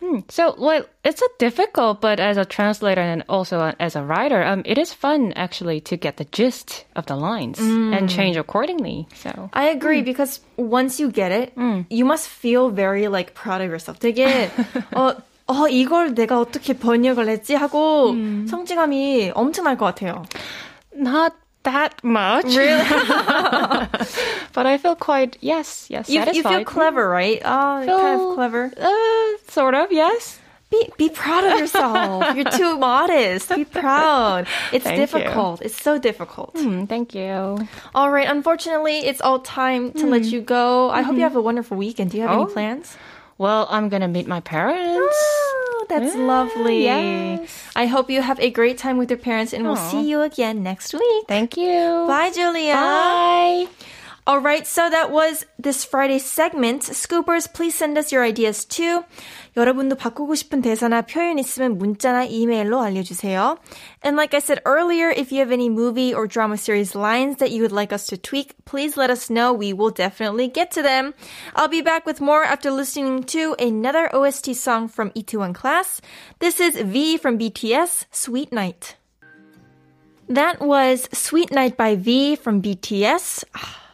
Hmm. 0.01 0.19
So, 0.29 0.53
well, 0.59 0.85
it's 1.03 1.21
a 1.21 1.29
difficult, 1.39 2.01
but 2.01 2.19
as 2.19 2.38
a 2.38 2.45
translator 2.45 3.01
and 3.01 3.23
also 3.29 3.73
as 3.79 3.95
a 3.95 4.03
writer, 4.03 4.43
um, 4.43 4.61
it 4.65 4.77
is 4.77 4.93
fun 4.93 5.33
actually 5.35 5.79
to 5.81 5.97
get 5.97 6.17
the 6.17 6.25
gist 6.25 6.85
of 6.95 7.05
the 7.07 7.15
lines 7.15 7.59
and 7.59 8.09
change 8.09 8.35
accordingly. 8.38 9.07
So, 9.15 9.49
I 9.53 9.69
agree 9.69 10.01
because 10.01 10.41
once 10.57 10.99
you 10.99 11.09
get 11.09 11.31
it, 11.31 11.53
you 11.89 12.05
must 12.05 12.27
feel 12.27 12.69
very 12.69 13.07
like 13.07 13.33
proud 13.33 13.61
of 13.61 13.69
yourself. 13.69 13.99
되게 13.99 14.51
어, 14.93 15.15
어 15.47 15.67
이걸 15.69 16.13
내가 16.13 16.39
어떻게 16.39 16.73
번역을 16.73 17.29
했지 17.29 17.55
하고 17.55 18.13
성취감이 18.47 19.31
엄청날 19.33 19.77
것 19.77 19.85
같아요. 19.85 20.25
not 20.95 21.33
that 21.64 22.02
much. 22.02 22.44
Really? 22.46 22.84
but 24.52 24.66
I 24.66 24.78
feel 24.78 24.96
quite 24.96 25.36
yes, 25.40 25.86
yes, 25.90 26.08
you, 26.08 26.22
you 26.32 26.42
feel 26.42 26.64
clever, 26.64 27.08
right? 27.08 27.40
Oh, 27.44 27.84
kind 27.86 28.20
of 28.20 28.34
clever. 28.34 28.72
Uh, 28.76 29.50
sort 29.50 29.74
of, 29.74 29.92
yes. 29.92 30.38
Be 30.70 30.88
be 30.96 31.08
proud 31.08 31.42
of 31.44 31.58
yourself. 31.58 32.36
You're 32.36 32.44
too 32.50 32.78
modest. 32.88 33.48
Be 33.54 33.64
proud. 33.64 34.46
It's 34.72 34.84
Thank 34.84 34.98
you. 35.00 35.02
difficult. 35.02 35.62
It's 35.62 35.74
so 35.80 35.98
difficult. 35.98 36.56
Hmm, 36.56 36.84
thank 36.84 37.12
you. 37.12 37.66
All 37.92 38.10
right. 38.12 38.28
Unfortunately, 38.28 38.98
it's 39.00 39.20
all 39.20 39.40
time 39.40 39.90
to 39.94 40.06
let 40.06 40.22
you 40.26 40.40
go. 40.40 40.88
I 40.90 41.02
hope 41.02 41.16
you 41.16 41.22
have 41.22 41.34
a 41.34 41.42
wonderful 41.42 41.76
weekend. 41.76 42.12
Do 42.12 42.18
you 42.18 42.22
have 42.22 42.30
any 42.32 42.42
Oh. 42.42 42.46
plans? 42.46 42.96
Well, 43.40 43.66
I'm 43.70 43.88
gonna 43.88 44.07
meet 44.07 44.26
my 44.26 44.40
parents. 44.40 45.16
Oh, 45.16 45.87
that's 45.88 46.14
lovely. 46.14 46.85
yes. 46.85 47.48
I 47.74 47.87
hope 47.87 48.11
you 48.11 48.20
have 48.20 48.38
a 48.38 48.50
great 48.50 48.76
time 48.76 48.98
with 48.98 49.09
your 49.09 49.18
parents 49.18 49.55
and 49.55 49.64
we'll 49.64 49.76
see 49.76 50.03
you 50.07 50.20
again 50.20 50.62
next 50.62 50.92
week. 50.92 51.24
Thank 51.26 51.57
you. 51.57 52.05
Bye, 52.07 52.31
Julia. 52.35 52.74
Bye. 52.74 53.66
All 54.30 54.38
right, 54.38 54.64
so 54.64 54.88
that 54.88 55.10
was 55.10 55.44
this 55.58 55.84
Friday 55.84 56.20
segment. 56.20 56.82
Scoopers, 56.82 57.52
please 57.52 57.74
send 57.74 57.98
us 57.98 58.12
your 58.12 58.22
ideas 58.22 58.64
too. 58.64 59.02
여러분도 59.56 59.96
바꾸고 59.96 60.36
싶은 60.36 60.62
대사나 60.62 61.02
표현 61.02 61.40
있으면 61.40 61.78
문자나 61.78 62.26
이메일로 62.26 62.78
알려주세요. 62.80 63.58
And 64.02 64.16
like 64.16 64.32
I 64.32 64.38
said 64.38 64.62
earlier, 64.64 65.10
if 65.10 65.32
you 65.32 65.40
have 65.40 65.50
any 65.50 65.68
movie 65.68 66.14
or 66.14 66.28
drama 66.28 66.58
series 66.58 66.94
lines 66.94 67.38
that 67.38 67.50
you 67.50 67.62
would 67.62 67.72
like 67.72 67.92
us 67.92 68.06
to 68.06 68.16
tweak, 68.16 68.54
please 68.66 68.96
let 68.96 69.10
us 69.10 69.30
know. 69.30 69.52
We 69.52 69.72
will 69.72 69.90
definitely 69.90 70.46
get 70.46 70.70
to 70.78 70.82
them. 70.82 71.12
I'll 71.56 71.66
be 71.66 71.82
back 71.82 72.06
with 72.06 72.20
more 72.20 72.44
after 72.44 72.70
listening 72.70 73.24
to 73.34 73.56
another 73.58 74.14
OST 74.14 74.54
song 74.54 74.86
from 74.86 75.10
Itaewon 75.18 75.56
class. 75.56 76.00
This 76.38 76.60
is 76.60 76.78
V 76.78 77.18
from 77.18 77.36
BTS, 77.36 78.06
Sweet 78.12 78.52
Night. 78.52 78.94
That 80.28 80.62
was 80.62 81.08
Sweet 81.10 81.50
Night 81.50 81.76
by 81.76 81.96
V 81.96 82.36
from 82.36 82.62
BTS. 82.62 83.42
Ah. 83.56 83.89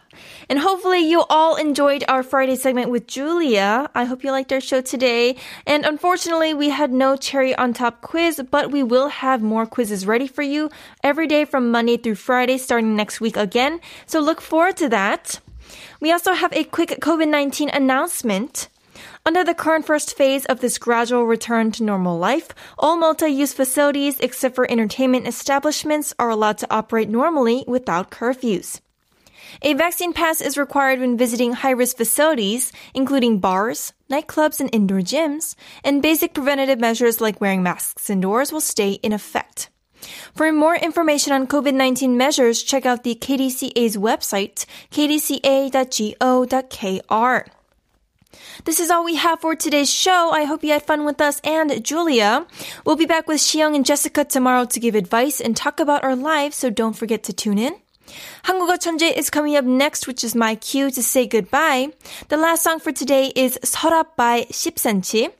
And 0.48 0.60
hopefully 0.60 1.00
you 1.00 1.24
all 1.28 1.56
enjoyed 1.56 2.04
our 2.06 2.22
Friday 2.22 2.54
segment 2.54 2.90
with 2.90 3.06
Julia. 3.06 3.90
I 3.94 4.04
hope 4.04 4.22
you 4.22 4.30
liked 4.30 4.52
our 4.52 4.60
show 4.60 4.80
today. 4.80 5.36
And 5.66 5.84
unfortunately, 5.84 6.54
we 6.54 6.68
had 6.70 6.92
no 6.92 7.16
cherry 7.16 7.54
on 7.56 7.72
top 7.72 8.00
quiz, 8.00 8.40
but 8.50 8.70
we 8.70 8.82
will 8.82 9.08
have 9.08 9.42
more 9.42 9.66
quizzes 9.66 10.06
ready 10.06 10.28
for 10.28 10.42
you 10.42 10.70
every 11.02 11.26
day 11.26 11.44
from 11.44 11.70
Monday 11.70 11.96
through 11.96 12.14
Friday 12.14 12.58
starting 12.58 12.94
next 12.94 13.20
week 13.20 13.36
again. 13.36 13.80
So 14.06 14.20
look 14.20 14.40
forward 14.40 14.76
to 14.76 14.88
that. 14.90 15.40
We 16.00 16.12
also 16.12 16.32
have 16.32 16.52
a 16.52 16.64
quick 16.64 16.90
COVID-19 17.00 17.74
announcement. 17.74 18.68
Under 19.24 19.42
the 19.42 19.54
current 19.54 19.84
first 19.84 20.16
phase 20.16 20.44
of 20.46 20.60
this 20.60 20.78
gradual 20.78 21.26
return 21.26 21.72
to 21.72 21.82
normal 21.82 22.18
life, 22.18 22.50
all 22.78 22.96
multi-use 22.96 23.52
facilities 23.52 24.20
except 24.20 24.54
for 24.54 24.70
entertainment 24.70 25.26
establishments 25.26 26.14
are 26.18 26.30
allowed 26.30 26.58
to 26.58 26.72
operate 26.72 27.08
normally 27.08 27.64
without 27.66 28.10
curfews. 28.10 28.80
A 29.62 29.74
vaccine 29.74 30.12
pass 30.12 30.40
is 30.40 30.58
required 30.58 31.00
when 31.00 31.16
visiting 31.16 31.52
high-risk 31.52 31.96
facilities, 31.96 32.72
including 32.94 33.38
bars, 33.38 33.92
nightclubs, 34.10 34.60
and 34.60 34.68
indoor 34.72 35.00
gyms, 35.00 35.54
and 35.84 36.02
basic 36.02 36.34
preventative 36.34 36.80
measures 36.80 37.20
like 37.20 37.40
wearing 37.40 37.62
masks 37.62 38.10
indoors 38.10 38.52
will 38.52 38.60
stay 38.60 38.92
in 39.02 39.12
effect. 39.12 39.70
For 40.34 40.52
more 40.52 40.76
information 40.76 41.32
on 41.32 41.46
COVID-19 41.46 42.16
measures, 42.16 42.62
check 42.62 42.86
out 42.86 43.02
the 43.02 43.14
KDCA's 43.14 43.96
website, 43.96 44.66
kdca.go.kr. 44.90 45.76
This 48.64 48.80
is 48.80 48.90
all 48.90 49.04
we 49.04 49.16
have 49.16 49.40
for 49.40 49.54
today's 49.54 49.90
show. 49.90 50.30
I 50.32 50.44
hope 50.44 50.62
you 50.62 50.72
had 50.72 50.82
fun 50.82 51.04
with 51.04 51.20
us 51.20 51.40
and 51.40 51.82
Julia. 51.84 52.46
We'll 52.84 52.96
be 52.96 53.06
back 53.06 53.26
with 53.26 53.38
Xiyoung 53.38 53.74
and 53.74 53.86
Jessica 53.86 54.24
tomorrow 54.24 54.64
to 54.66 54.80
give 54.80 54.94
advice 54.94 55.40
and 55.40 55.56
talk 55.56 55.80
about 55.80 56.04
our 56.04 56.16
lives, 56.16 56.56
so 56.56 56.68
don't 56.68 56.96
forget 56.96 57.22
to 57.24 57.32
tune 57.32 57.58
in. 57.58 57.74
한국어 58.43 58.77
천재 58.77 59.15
is 59.15 59.29
coming 59.29 59.55
up 59.55 59.65
next, 59.65 60.07
which 60.07 60.23
is 60.23 60.35
my 60.35 60.55
cue 60.55 60.91
to 60.91 61.01
say 61.01 61.27
goodbye. 61.27 61.89
The 62.29 62.37
last 62.37 62.63
song 62.63 62.79
for 62.79 62.91
today 62.91 63.31
is 63.35 63.57
서랍 63.63 64.15
by 64.17 64.45
10cm. 64.51 65.31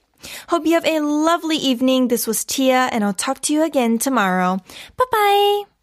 Hope 0.50 0.66
you 0.66 0.74
have 0.74 0.86
a 0.86 1.00
lovely 1.00 1.58
evening. 1.58 2.08
This 2.08 2.28
was 2.28 2.46
Tia, 2.46 2.90
and 2.92 3.04
I'll 3.04 3.14
talk 3.14 3.42
to 3.42 3.54
you 3.54 3.64
again 3.64 3.98
tomorrow. 3.98 4.58
Bye 4.98 5.06
bye. 5.12 5.75